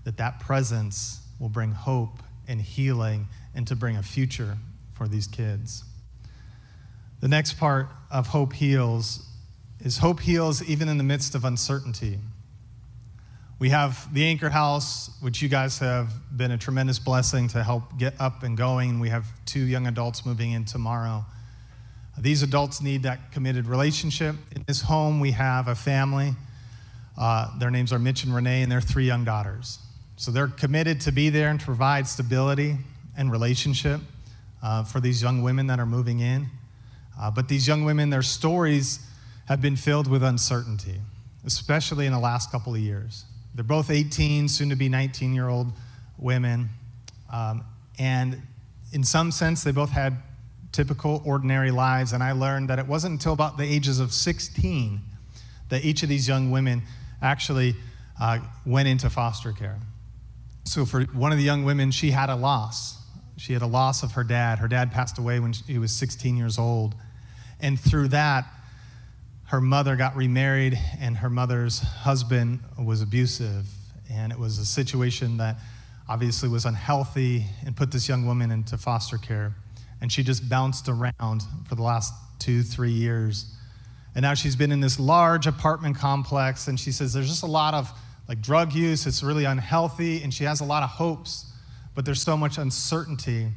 that 0.03 0.17
that 0.17 0.39
presence 0.39 1.21
will 1.39 1.49
bring 1.49 1.71
hope 1.71 2.21
and 2.47 2.61
healing 2.61 3.27
and 3.57 3.67
to 3.67 3.75
bring 3.75 3.97
a 3.97 4.03
future 4.03 4.55
for 4.93 5.07
these 5.07 5.27
kids. 5.27 5.83
The 7.19 7.27
next 7.27 7.53
part 7.53 7.87
of 8.11 8.27
Hope 8.27 8.53
Heals 8.53 9.25
is 9.79 9.97
hope 9.97 10.19
heals 10.19 10.63
even 10.63 10.87
in 10.87 10.97
the 10.97 11.03
midst 11.03 11.33
of 11.35 11.43
uncertainty. 11.43 12.19
We 13.59 13.69
have 13.69 14.13
the 14.13 14.23
Anchor 14.25 14.49
House, 14.49 15.09
which 15.19 15.41
you 15.41 15.49
guys 15.49 15.79
have 15.79 16.13
been 16.35 16.51
a 16.51 16.57
tremendous 16.57 16.99
blessing 16.99 17.47
to 17.49 17.63
help 17.63 17.97
get 17.97 18.13
up 18.19 18.43
and 18.43 18.55
going. 18.55 18.99
We 18.99 19.09
have 19.09 19.25
two 19.45 19.61
young 19.61 19.87
adults 19.87 20.23
moving 20.23 20.51
in 20.51 20.65
tomorrow. 20.65 21.25
These 22.19 22.43
adults 22.43 22.81
need 22.81 23.03
that 23.03 23.31
committed 23.31 23.65
relationship. 23.65 24.35
In 24.55 24.63
this 24.67 24.81
home, 24.81 25.19
we 25.19 25.31
have 25.31 25.67
a 25.67 25.75
family. 25.75 26.35
Uh, 27.17 27.57
their 27.57 27.71
names 27.71 27.91
are 27.91 27.99
Mitch 27.99 28.23
and 28.23 28.33
Renee, 28.33 28.61
and 28.61 28.71
their 28.71 28.81
three 28.81 29.05
young 29.05 29.23
daughters. 29.23 29.79
So 30.17 30.29
they're 30.31 30.47
committed 30.47 31.01
to 31.01 31.11
be 31.11 31.29
there 31.29 31.49
and 31.49 31.59
to 31.59 31.65
provide 31.65 32.07
stability 32.07 32.77
and 33.17 33.31
relationship 33.31 34.01
uh, 34.63 34.83
for 34.83 34.99
these 34.99 35.21
young 35.21 35.41
women 35.41 35.67
that 35.67 35.79
are 35.79 35.85
moving 35.85 36.19
in. 36.19 36.47
Uh, 37.19 37.31
but 37.31 37.47
these 37.47 37.67
young 37.67 37.83
women, 37.83 38.09
their 38.09 38.21
stories 38.21 38.99
have 39.47 39.61
been 39.61 39.75
filled 39.75 40.07
with 40.07 40.23
uncertainty, 40.23 40.95
especially 41.45 42.05
in 42.05 42.11
the 42.11 42.19
last 42.19 42.51
couple 42.51 42.73
of 42.73 42.79
years. 42.79 43.25
They're 43.55 43.63
both 43.63 43.89
18, 43.89 44.49
soon 44.49 44.69
to 44.69 44.75
be 44.75 44.87
19 44.87 45.33
year 45.33 45.49
old 45.49 45.71
women. 46.17 46.69
Um, 47.31 47.63
and 47.97 48.41
in 48.93 49.03
some 49.03 49.31
sense, 49.31 49.63
they 49.63 49.71
both 49.71 49.89
had 49.89 50.17
typical, 50.71 51.21
ordinary 51.25 51.71
lives. 51.71 52.13
And 52.13 52.21
I 52.21 52.33
learned 52.33 52.69
that 52.69 52.77
it 52.77 52.87
wasn't 52.87 53.13
until 53.13 53.33
about 53.33 53.57
the 53.57 53.63
ages 53.63 53.99
of 53.99 54.13
16 54.13 55.01
that 55.69 55.83
each 55.83 56.03
of 56.03 56.09
these 56.09 56.27
young 56.27 56.51
women 56.51 56.83
actually 57.21 57.75
uh, 58.21 58.39
went 58.65 58.87
into 58.87 59.09
foster 59.09 59.51
care. 59.51 59.79
So, 60.65 60.85
for 60.85 61.03
one 61.03 61.31
of 61.31 61.37
the 61.37 61.43
young 61.43 61.63
women, 61.63 61.91
she 61.91 62.11
had 62.11 62.29
a 62.29 62.35
loss. 62.35 62.96
She 63.37 63.53
had 63.53 63.61
a 63.61 63.67
loss 63.67 64.03
of 64.03 64.13
her 64.13 64.23
dad. 64.23 64.59
Her 64.59 64.67
dad 64.67 64.91
passed 64.91 65.17
away 65.17 65.39
when 65.39 65.53
she 65.53 65.77
was 65.77 65.91
16 65.93 66.35
years 66.35 66.57
old. 66.57 66.95
And 67.59 67.79
through 67.79 68.09
that, 68.09 68.45
her 69.45 69.61
mother 69.61 69.95
got 69.95 70.15
remarried, 70.15 70.77
and 70.99 71.17
her 71.17 71.29
mother's 71.29 71.79
husband 71.79 72.59
was 72.77 73.01
abusive. 73.01 73.65
And 74.11 74.31
it 74.31 74.39
was 74.39 74.59
a 74.59 74.65
situation 74.65 75.37
that 75.37 75.55
obviously 76.09 76.49
was 76.49 76.65
unhealthy 76.65 77.45
and 77.65 77.75
put 77.75 77.91
this 77.91 78.09
young 78.09 78.25
woman 78.25 78.51
into 78.51 78.77
foster 78.77 79.17
care 79.17 79.55
and 80.01 80.11
she 80.11 80.23
just 80.23 80.47
bounced 80.47 80.89
around 80.89 81.43
for 81.67 81.75
the 81.75 81.81
last 81.81 82.13
two, 82.39 82.63
three 82.63 82.91
years. 82.91 83.53
And 84.15 84.23
now 84.23 84.33
she's 84.33 84.55
been 84.55 84.71
in 84.71 84.79
this 84.79 84.99
large 84.99 85.47
apartment 85.47 85.97
complex, 85.97 86.67
and 86.67 86.79
she 86.79 86.91
says 86.91 87.13
there's 87.13 87.29
just 87.29 87.43
a 87.43 87.47
lot 87.47 87.73
of 87.73 87.91
like 88.27 88.41
drug 88.41 88.73
use, 88.73 89.07
it's 89.07 89.23
really 89.23 89.45
unhealthy, 89.45 90.21
and 90.21 90.33
she 90.33 90.43
has 90.43 90.59
a 90.59 90.65
lot 90.65 90.83
of 90.83 90.89
hopes, 90.89 91.45
but 91.97 92.05
there's 92.05 92.21
so 92.21 92.37
much 92.37 92.59
uncertainty. 92.59 93.47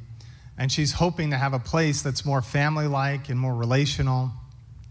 And 0.56 0.72
she's 0.72 0.92
hoping 0.92 1.28
to 1.28 1.36
have 1.36 1.52
a 1.52 1.58
place 1.58 2.00
that's 2.00 2.24
more 2.24 2.40
family 2.40 2.86
like 2.86 3.28
and 3.28 3.38
more 3.38 3.54
relational. 3.54 4.30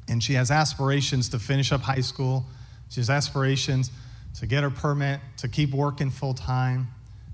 And 0.07 0.21
she 0.21 0.35
has 0.35 0.51
aspirations 0.51 1.29
to 1.29 1.39
finish 1.39 1.71
up 1.71 1.81
high 1.81 2.01
school. 2.01 2.45
She 2.91 2.99
has 2.99 3.09
aspirations 3.09 3.89
to 4.37 4.45
get 4.45 4.61
her 4.61 4.69
permit, 4.69 5.19
to 5.37 5.47
keep 5.47 5.71
working 5.71 6.11
full 6.11 6.35
time, 6.35 6.89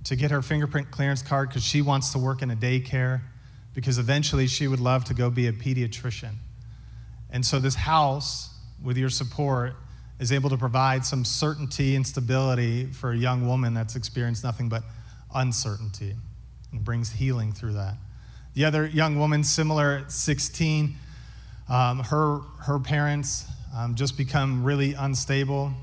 to 0.05 0.15
get 0.15 0.31
her 0.31 0.41
fingerprint 0.41 0.89
clearance 0.89 1.21
card 1.21 1.49
because 1.49 1.65
she 1.65 1.81
wants 1.81 2.13
to 2.13 2.17
work 2.17 2.41
in 2.41 2.49
a 2.49 2.55
daycare 2.55 3.19
because 3.73 3.97
eventually 3.97 4.47
she 4.47 4.69
would 4.69 4.79
love 4.79 5.03
to 5.03 5.13
go 5.13 5.29
be 5.29 5.47
a 5.47 5.51
pediatrician. 5.51 6.35
And 7.29 7.45
so, 7.45 7.59
this 7.59 7.75
house, 7.75 8.51
with 8.81 8.95
your 8.95 9.09
support, 9.09 9.73
is 10.21 10.31
able 10.31 10.49
to 10.51 10.57
provide 10.57 11.05
some 11.05 11.25
certainty 11.25 11.93
and 11.93 12.07
stability 12.07 12.85
for 12.85 13.11
a 13.11 13.17
young 13.17 13.45
woman 13.45 13.73
that's 13.73 13.97
experienced 13.97 14.45
nothing 14.45 14.69
but 14.69 14.81
uncertainty 15.33 16.15
and 16.71 16.83
brings 16.83 17.11
healing 17.11 17.51
through 17.53 17.73
that. 17.73 17.95
The 18.53 18.65
other 18.65 18.85
young 18.85 19.19
woman, 19.19 19.43
similar 19.43 20.03
at 20.03 20.11
16, 20.11 20.95
um, 21.67 21.99
her, 21.99 22.39
her 22.61 22.79
parents 22.79 23.45
um, 23.75 23.95
just 23.95 24.17
become 24.17 24.63
really 24.63 24.93
unstable. 24.93 25.73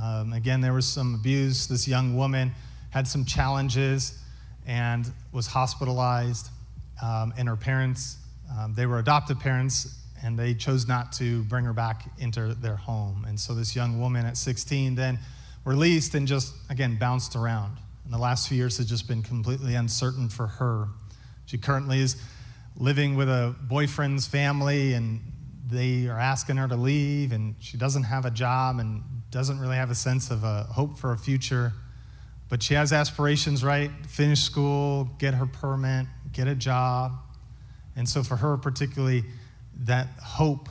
Um, 0.00 0.32
again, 0.32 0.60
there 0.60 0.72
was 0.72 0.86
some 0.86 1.14
abuse. 1.14 1.66
This 1.66 1.88
young 1.88 2.16
woman 2.16 2.52
had 2.90 3.08
some 3.08 3.24
challenges 3.24 4.18
and 4.66 5.10
was 5.32 5.46
hospitalized 5.46 6.50
um, 7.02 7.32
and 7.36 7.48
her 7.48 7.56
parents, 7.56 8.18
um, 8.58 8.74
they 8.74 8.86
were 8.86 8.98
adoptive 8.98 9.38
parents, 9.40 9.96
and 10.22 10.38
they 10.38 10.54
chose 10.54 10.86
not 10.86 11.12
to 11.12 11.42
bring 11.44 11.64
her 11.64 11.72
back 11.72 12.10
into 12.18 12.54
their 12.54 12.76
home. 12.76 13.24
And 13.26 13.40
so 13.40 13.54
this 13.54 13.74
young 13.74 14.00
woman 14.00 14.26
at 14.26 14.36
16 14.36 14.94
then 14.94 15.18
released 15.64 16.14
and 16.14 16.26
just, 16.26 16.54
again, 16.68 16.98
bounced 16.98 17.36
around. 17.36 17.78
And 18.10 18.18
the 18.18 18.22
last 18.22 18.48
few 18.48 18.56
years 18.56 18.76
has 18.78 18.86
just 18.86 19.06
been 19.06 19.22
completely 19.22 19.76
uncertain 19.76 20.28
for 20.28 20.48
her. 20.48 20.88
She 21.46 21.58
currently 21.58 22.00
is 22.00 22.20
living 22.76 23.14
with 23.14 23.28
a 23.28 23.54
boyfriend's 23.68 24.26
family, 24.26 24.94
and 24.94 25.20
they 25.68 26.08
are 26.08 26.18
asking 26.18 26.56
her 26.56 26.66
to 26.66 26.74
leave, 26.74 27.30
and 27.30 27.54
she 27.60 27.76
doesn't 27.76 28.02
have 28.02 28.24
a 28.24 28.32
job 28.32 28.80
and 28.80 29.04
doesn't 29.30 29.60
really 29.60 29.76
have 29.76 29.92
a 29.92 29.94
sense 29.94 30.32
of 30.32 30.42
a 30.42 30.64
hope 30.64 30.98
for 30.98 31.12
a 31.12 31.16
future. 31.16 31.72
But 32.48 32.64
she 32.64 32.74
has 32.74 32.92
aspirations, 32.92 33.62
right? 33.62 33.92
Finish 34.08 34.40
school, 34.40 35.08
get 35.20 35.34
her 35.34 35.46
permit, 35.46 36.06
get 36.32 36.48
a 36.48 36.56
job. 36.56 37.12
And 37.94 38.08
so, 38.08 38.24
for 38.24 38.34
her, 38.34 38.56
particularly, 38.56 39.22
that 39.82 40.08
hope 40.20 40.68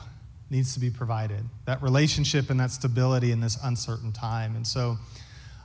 needs 0.50 0.74
to 0.74 0.80
be 0.80 0.90
provided, 0.90 1.46
that 1.64 1.82
relationship 1.82 2.50
and 2.50 2.60
that 2.60 2.70
stability 2.70 3.32
in 3.32 3.40
this 3.40 3.56
uncertain 3.64 4.12
time. 4.12 4.56
And 4.56 4.66
so, 4.66 4.98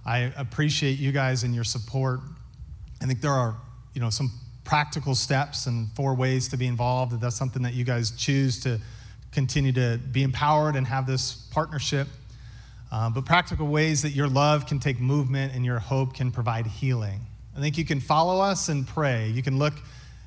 I 0.06 0.32
appreciate 0.36 1.00
you 1.00 1.12
guys 1.12 1.44
and 1.44 1.56
your 1.56 1.64
support. 1.64 2.20
I 3.02 3.06
think 3.06 3.22
there 3.22 3.32
are, 3.32 3.56
you 3.94 4.02
know, 4.02 4.10
some 4.10 4.32
practical 4.64 5.16
steps 5.16 5.66
and 5.66 5.90
four 5.94 6.16
ways 6.16 6.48
to 6.50 6.58
be 6.58 6.68
involved. 6.68 7.14
If 7.14 7.20
that's 7.20 7.36
something 7.36 7.64
that 7.64 7.74
you 7.74 7.84
guys 7.84 8.12
choose 8.12 8.60
to 8.62 8.80
continue 9.32 9.72
to 9.74 10.00
be 10.12 10.24
empowered 10.24 10.76
and 10.76 10.88
have 10.88 11.06
this 11.06 11.34
partnership. 11.52 12.08
Uh, 12.92 13.10
but 13.10 13.26
practical 13.26 13.68
ways 13.68 14.02
that 14.04 14.12
your 14.12 14.28
love 14.28 14.66
can 14.66 14.80
take 14.80 15.00
movement 15.00 15.54
and 15.54 15.66
your 15.66 15.80
hope 15.80 16.14
can 16.14 16.32
provide 16.32 16.66
healing. 16.68 17.20
I 17.56 17.60
think 17.60 17.78
you 17.78 17.86
can 17.86 18.00
follow 18.00 18.42
us 18.42 18.70
and 18.70 18.88
pray. 18.88 19.30
You 19.30 19.42
can 19.42 19.58
look 19.58 19.74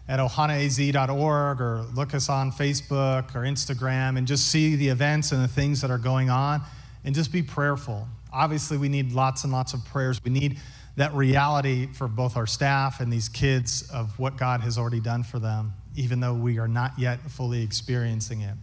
at 0.08 0.18
ohanaaz.org 0.18 1.60
or 1.60 1.82
look 1.94 2.14
us 2.14 2.28
on 2.28 2.50
Facebook 2.50 3.34
or 3.34 3.42
Instagram 3.42 4.18
and 4.18 4.26
just 4.26 4.48
see 4.48 4.76
the 4.76 4.88
events 4.88 5.32
and 5.32 5.42
the 5.42 5.48
things 5.48 5.80
that 5.82 5.90
are 5.90 5.98
going 5.98 6.30
on 6.30 6.62
and 7.04 7.14
just 7.14 7.30
be 7.30 7.42
prayerful. 7.42 8.08
Obviously, 8.32 8.76
we 8.76 8.88
need 8.88 9.12
lots 9.12 9.44
and 9.44 9.52
lots 9.52 9.74
of 9.74 9.84
prayers. 9.84 10.22
We 10.22 10.30
need 10.30 10.58
that 10.96 11.14
reality 11.14 11.86
for 11.92 12.08
both 12.08 12.36
our 12.36 12.46
staff 12.46 13.00
and 13.00 13.12
these 13.12 13.28
kids 13.28 13.88
of 13.90 14.18
what 14.18 14.36
God 14.36 14.60
has 14.62 14.78
already 14.78 15.00
done 15.00 15.22
for 15.22 15.38
them, 15.38 15.74
even 15.94 16.20
though 16.20 16.34
we 16.34 16.58
are 16.58 16.68
not 16.68 16.92
yet 16.98 17.20
fully 17.30 17.62
experiencing 17.62 18.40
it. 18.40 18.54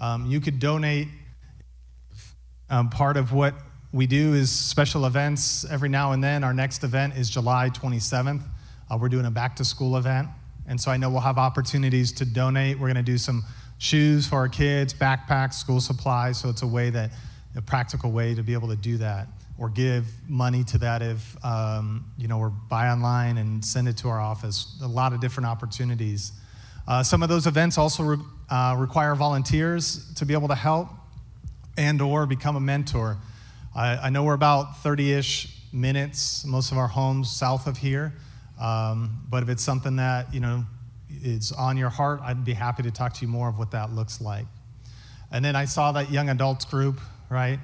Um, 0.00 0.26
you 0.26 0.40
could 0.40 0.58
donate. 0.58 1.08
Um, 2.70 2.88
part 2.88 3.16
of 3.16 3.32
what 3.32 3.54
we 3.92 4.06
do 4.06 4.34
is 4.34 4.50
special 4.50 5.06
events 5.06 5.64
every 5.70 5.88
now 5.88 6.12
and 6.12 6.22
then. 6.22 6.42
Our 6.42 6.52
next 6.54 6.82
event 6.82 7.16
is 7.16 7.30
July 7.30 7.70
27th. 7.70 8.42
Uh, 8.90 8.98
we're 9.00 9.08
doing 9.08 9.26
a 9.26 9.30
back 9.30 9.56
to 9.56 9.64
school 9.64 9.96
event. 9.96 10.28
And 10.66 10.80
so 10.80 10.90
I 10.90 10.96
know 10.96 11.10
we'll 11.10 11.20
have 11.20 11.38
opportunities 11.38 12.10
to 12.12 12.24
donate. 12.24 12.78
We're 12.78 12.88
going 12.88 12.96
to 12.96 13.02
do 13.02 13.18
some 13.18 13.44
shoes 13.78 14.26
for 14.26 14.36
our 14.36 14.48
kids, 14.48 14.92
backpacks, 14.92 15.54
school 15.54 15.80
supplies. 15.80 16.38
So 16.38 16.48
it's 16.48 16.62
a 16.62 16.66
way 16.66 16.90
that, 16.90 17.12
a 17.56 17.62
practical 17.62 18.10
way 18.10 18.34
to 18.34 18.42
be 18.42 18.52
able 18.52 18.68
to 18.68 18.76
do 18.76 18.96
that 18.98 19.28
or 19.58 19.68
give 19.68 20.06
money 20.28 20.64
to 20.64 20.78
that 20.78 21.02
if, 21.02 21.44
um, 21.44 22.04
you 22.18 22.26
know, 22.26 22.38
or 22.38 22.50
buy 22.50 22.88
online 22.88 23.38
and 23.38 23.64
send 23.64 23.86
it 23.86 23.96
to 23.96 24.08
our 24.08 24.20
office. 24.20 24.76
A 24.82 24.88
lot 24.88 25.12
of 25.12 25.20
different 25.20 25.46
opportunities. 25.46 26.32
Uh, 26.88 27.02
some 27.02 27.22
of 27.22 27.28
those 27.28 27.46
events 27.46 27.78
also 27.78 28.02
re- 28.02 28.16
uh, 28.50 28.74
require 28.78 29.14
volunteers 29.14 30.12
to 30.14 30.26
be 30.26 30.34
able 30.34 30.48
to 30.48 30.54
help 30.54 30.88
and 31.76 32.02
or 32.02 32.26
become 32.26 32.56
a 32.56 32.60
mentor. 32.60 33.16
I, 33.74 33.96
I 33.96 34.10
know 34.10 34.24
we're 34.24 34.34
about 34.34 34.78
30 34.78 35.12
ish 35.12 35.48
minutes, 35.72 36.44
most 36.44 36.72
of 36.72 36.78
our 36.78 36.88
homes 36.88 37.30
south 37.30 37.66
of 37.66 37.78
here. 37.78 38.12
Um, 38.60 39.22
but 39.28 39.42
if 39.42 39.48
it's 39.48 39.62
something 39.62 39.96
that, 39.96 40.32
you 40.32 40.40
know, 40.40 40.64
is 41.22 41.52
on 41.52 41.76
your 41.76 41.90
heart, 41.90 42.20
I'd 42.22 42.44
be 42.44 42.52
happy 42.52 42.82
to 42.84 42.90
talk 42.90 43.14
to 43.14 43.22
you 43.22 43.28
more 43.28 43.48
of 43.48 43.58
what 43.58 43.70
that 43.72 43.92
looks 43.92 44.20
like. 44.20 44.46
And 45.32 45.44
then 45.44 45.56
I 45.56 45.64
saw 45.64 45.92
that 45.92 46.10
young 46.10 46.28
adults 46.28 46.64
group, 46.64 47.00
right? 47.28 47.58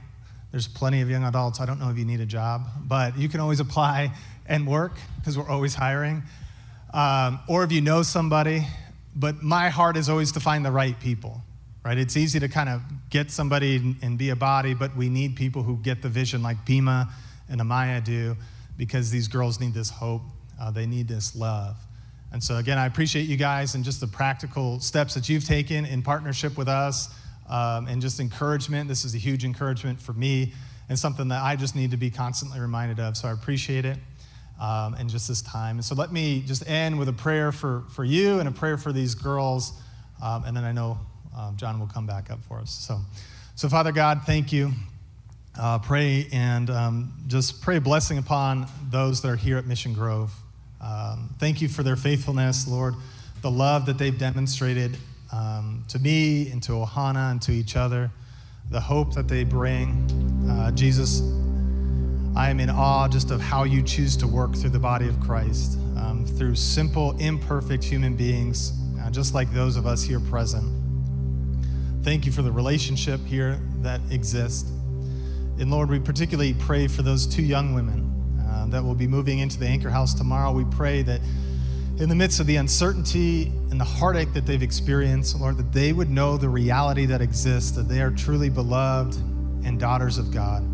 There's 0.51 0.67
plenty 0.67 1.01
of 1.01 1.11
young 1.11 1.25
adults. 1.25 1.61
I 1.61 1.67
don't 1.67 1.79
know 1.79 1.91
if 1.91 1.99
you 1.99 2.05
need 2.05 2.21
a 2.21 2.27
job, 2.27 2.67
but 2.81 3.17
you 3.17 3.29
can 3.29 3.41
always 3.41 3.61
apply 3.61 4.13
and 4.47 4.67
work 4.67 4.93
because 5.17 5.39
we're 5.39 5.49
always 5.49 5.75
hiring. 5.75 6.23
Um, 6.93 7.41
or 7.49 7.63
if 7.63 7.71
you 7.71 7.81
know 7.81 8.03
somebody, 8.03 8.67
but 9.15 9.43
my 9.43 9.69
heart 9.69 9.97
is 9.97 10.09
always 10.09 10.33
to 10.33 10.41
find 10.41 10.65
the 10.65 10.73
right 10.73 10.99
people 10.99 11.43
right? 11.85 11.99
It's 11.99 12.17
easy 12.17 12.39
to 12.41 12.49
kind 12.49 12.69
of 12.69 12.83
get 13.09 13.31
somebody 13.31 13.97
and 14.03 14.19
be 14.19 14.31
a 14.31 14.37
body, 14.37 14.75
but 14.75 14.97
we 14.97 15.09
need 15.09 15.37
people 15.37 15.63
who 15.63 15.77
get 15.79 16.03
the 16.03 16.09
vision 16.09 16.43
like 16.43 16.65
Bima 16.67 17.09
and 17.49 17.61
Amaya 17.61 18.05
do 18.05 18.37
because 18.77 19.11
these 19.11 19.29
girls 19.29 19.61
need 19.61 19.75
this 19.75 19.91
hope. 19.91 20.23
Uh, 20.61 20.71
they 20.71 20.87
need 20.87 21.09
this 21.09 21.35
love. 21.35 21.77
And 22.33 22.43
so, 22.43 22.59
again, 22.59 22.79
I 22.79 22.87
appreciate 22.87 23.23
you 23.23 23.37
guys 23.37 23.75
and 23.75 23.83
just 23.83 24.01
the 24.01 24.07
practical 24.07 24.79
steps 24.79 25.15
that 25.15 25.29
you've 25.29 25.45
taken 25.45 25.85
in 25.85 26.03
partnership 26.03 26.57
with 26.57 26.69
us 26.69 27.09
um, 27.51 27.87
and 27.87 28.01
just 28.01 28.21
encouragement. 28.21 28.89
This 28.89 29.05
is 29.05 29.15
a 29.15 29.19
huge 29.19 29.45
encouragement 29.45 30.01
for 30.01 30.15
me 30.15 30.55
and 30.89 30.99
something 30.99 31.29
that 31.29 31.43
I 31.43 31.57
just 31.57 31.77
need 31.77 31.91
to 31.91 31.99
be 31.99 32.11
constantly 32.11 32.61
reminded 32.61 32.99
of. 32.99 33.17
So, 33.17 33.29
I 33.29 33.33
appreciate 33.33 33.85
it. 33.85 33.99
Um, 34.59 34.95
and 34.95 35.09
just 35.09 35.27
this 35.27 35.41
time. 35.41 35.77
And 35.77 35.85
so 35.85 35.95
let 35.95 36.13
me 36.13 36.43
just 36.47 36.69
end 36.69 36.99
with 36.99 37.09
a 37.09 37.15
prayer 37.15 37.51
for, 37.51 37.85
for 37.93 38.05
you 38.05 38.41
and 38.41 38.47
a 38.47 38.53
prayer 38.53 38.77
for 38.77 38.93
these 38.93 39.15
girls. 39.15 39.73
Um, 40.23 40.45
and 40.45 40.55
then 40.55 40.65
I 40.65 40.73
know 40.73 40.99
um, 41.35 41.57
John 41.57 41.81
will 41.81 41.87
come 41.87 42.07
back 42.07 42.31
up 42.31 42.43
for 42.43 42.59
us. 42.59 42.71
So, 42.71 43.01
so 43.55 43.71
Father 43.71 43.91
God, 43.91 44.21
thank 44.27 44.53
you 44.53 44.73
uh, 45.59 45.79
pray 45.79 46.27
and 46.33 46.71
um, 46.71 47.13
just 47.27 47.61
pray 47.61 47.79
blessing 47.79 48.19
upon 48.19 48.67
those 48.91 49.21
that 49.23 49.29
are 49.29 49.37
here 49.37 49.59
at 49.59 49.67
Mission 49.67 49.93
Grove. 49.93 50.33
Um, 50.81 51.35
thank 51.39 51.61
you 51.61 51.69
for 51.69 51.83
their 51.83 51.97
faithfulness, 51.97 52.67
Lord, 52.67 52.95
the 53.43 53.51
love 53.51 53.87
that 53.87 53.99
they've 53.99 54.17
demonstrated 54.17 54.97
um, 55.33 55.85
to 55.89 55.99
me 55.99 56.51
and 56.51 56.63
to 56.65 56.73
Ohana 56.73 57.31
and 57.31 57.43
to 57.43 57.53
each 57.53 57.77
other, 57.77 58.11
the 58.71 58.81
hope 58.81 59.15
that 59.15 59.29
they 59.29 59.45
bring. 59.45 60.07
Uh, 60.49 60.71
Jesus, 60.73 61.23
I 62.37 62.51
am 62.51 62.61
in 62.61 62.71
awe 62.71 63.09
just 63.09 63.31
of 63.31 63.41
how 63.41 63.65
you 63.65 63.83
choose 63.83 64.17
to 64.19 64.27
work 64.27 64.55
through 64.55 64.71
the 64.71 64.79
body 64.79 65.09
of 65.09 65.19
Christ, 65.21 65.77
um, 65.97 66.25
through 66.25 66.55
simple, 66.55 67.17
imperfect 67.19 67.83
human 67.83 68.17
beings, 68.17 68.73
uh, 69.01 69.11
just 69.11 69.35
like 69.35 69.53
those 69.53 69.77
of 69.77 69.87
us 69.87 70.03
here 70.03 70.21
present. 70.21 70.65
Thank 72.03 72.25
you 72.25 72.33
for 72.33 72.43
the 72.43 72.53
relationship 72.53 73.21
here 73.27 73.61
that 73.83 74.01
exists. 74.11 74.71
And 75.59 75.71
Lord, 75.71 75.91
we 75.91 75.99
particularly 75.99 76.55
pray 76.55 76.89
for 76.89 77.03
those 77.03 77.27
two 77.27 77.43
young 77.43 77.75
women 77.75 78.07
uh, 78.49 78.67
that 78.67 78.83
will 78.83 78.95
be 78.95 79.07
moving 79.07 79.41
into 79.41 79.59
the 79.59 79.67
Anchor 79.67 79.91
House 79.91 80.15
tomorrow. 80.15 80.53
We 80.53 80.65
pray 80.65 81.03
that 81.03 81.21
in 82.01 82.09
the 82.09 82.15
midst 82.15 82.41
of 82.41 82.47
the 82.47 82.57
uncertainty 82.57 83.49
and 83.71 83.79
the 83.79 83.85
heartache 83.85 84.33
that 84.33 84.47
they've 84.47 84.63
experienced, 84.63 85.39
Lord, 85.39 85.59
that 85.59 85.71
they 85.71 85.93
would 85.93 86.09
know 86.09 86.39
the 86.39 86.49
reality 86.49 87.05
that 87.05 87.21
exists, 87.21 87.73
that 87.73 87.89
they 87.89 88.01
are 88.01 88.11
truly 88.11 88.49
beloved 88.49 89.17
and 89.67 89.79
daughters 89.79 90.17
of 90.17 90.33
God, 90.33 90.65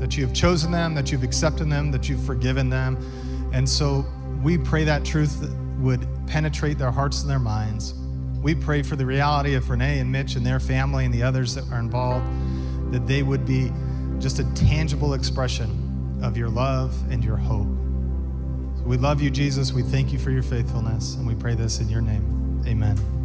that 0.00 0.16
you 0.16 0.24
have 0.24 0.32
chosen 0.32 0.70
them, 0.70 0.94
that 0.94 1.10
you've 1.10 1.24
accepted 1.24 1.68
them, 1.68 1.90
that 1.90 2.08
you've 2.08 2.24
forgiven 2.24 2.70
them. 2.70 2.96
And 3.52 3.68
so 3.68 4.06
we 4.40 4.56
pray 4.56 4.84
that 4.84 5.04
truth 5.04 5.52
would 5.80 6.06
penetrate 6.28 6.78
their 6.78 6.92
hearts 6.92 7.22
and 7.22 7.30
their 7.30 7.40
minds. 7.40 7.94
We 8.40 8.54
pray 8.54 8.84
for 8.84 8.94
the 8.94 9.04
reality 9.04 9.56
of 9.56 9.68
Renee 9.68 9.98
and 9.98 10.12
Mitch 10.12 10.36
and 10.36 10.46
their 10.46 10.60
family 10.60 11.04
and 11.04 11.12
the 11.12 11.24
others 11.24 11.56
that 11.56 11.68
are 11.72 11.80
involved, 11.80 12.24
that 12.92 13.04
they 13.04 13.24
would 13.24 13.44
be 13.44 13.72
just 14.20 14.38
a 14.38 14.44
tangible 14.54 15.14
expression 15.14 16.20
of 16.22 16.36
your 16.36 16.48
love 16.48 16.94
and 17.10 17.24
your 17.24 17.36
hope. 17.36 17.77
We 18.88 18.96
love 18.96 19.20
you, 19.20 19.28
Jesus. 19.28 19.70
We 19.70 19.82
thank 19.82 20.14
you 20.14 20.18
for 20.18 20.30
your 20.30 20.42
faithfulness, 20.42 21.16
and 21.16 21.26
we 21.26 21.34
pray 21.34 21.54
this 21.54 21.78
in 21.78 21.90
your 21.90 22.00
name. 22.00 22.62
Amen. 22.66 23.17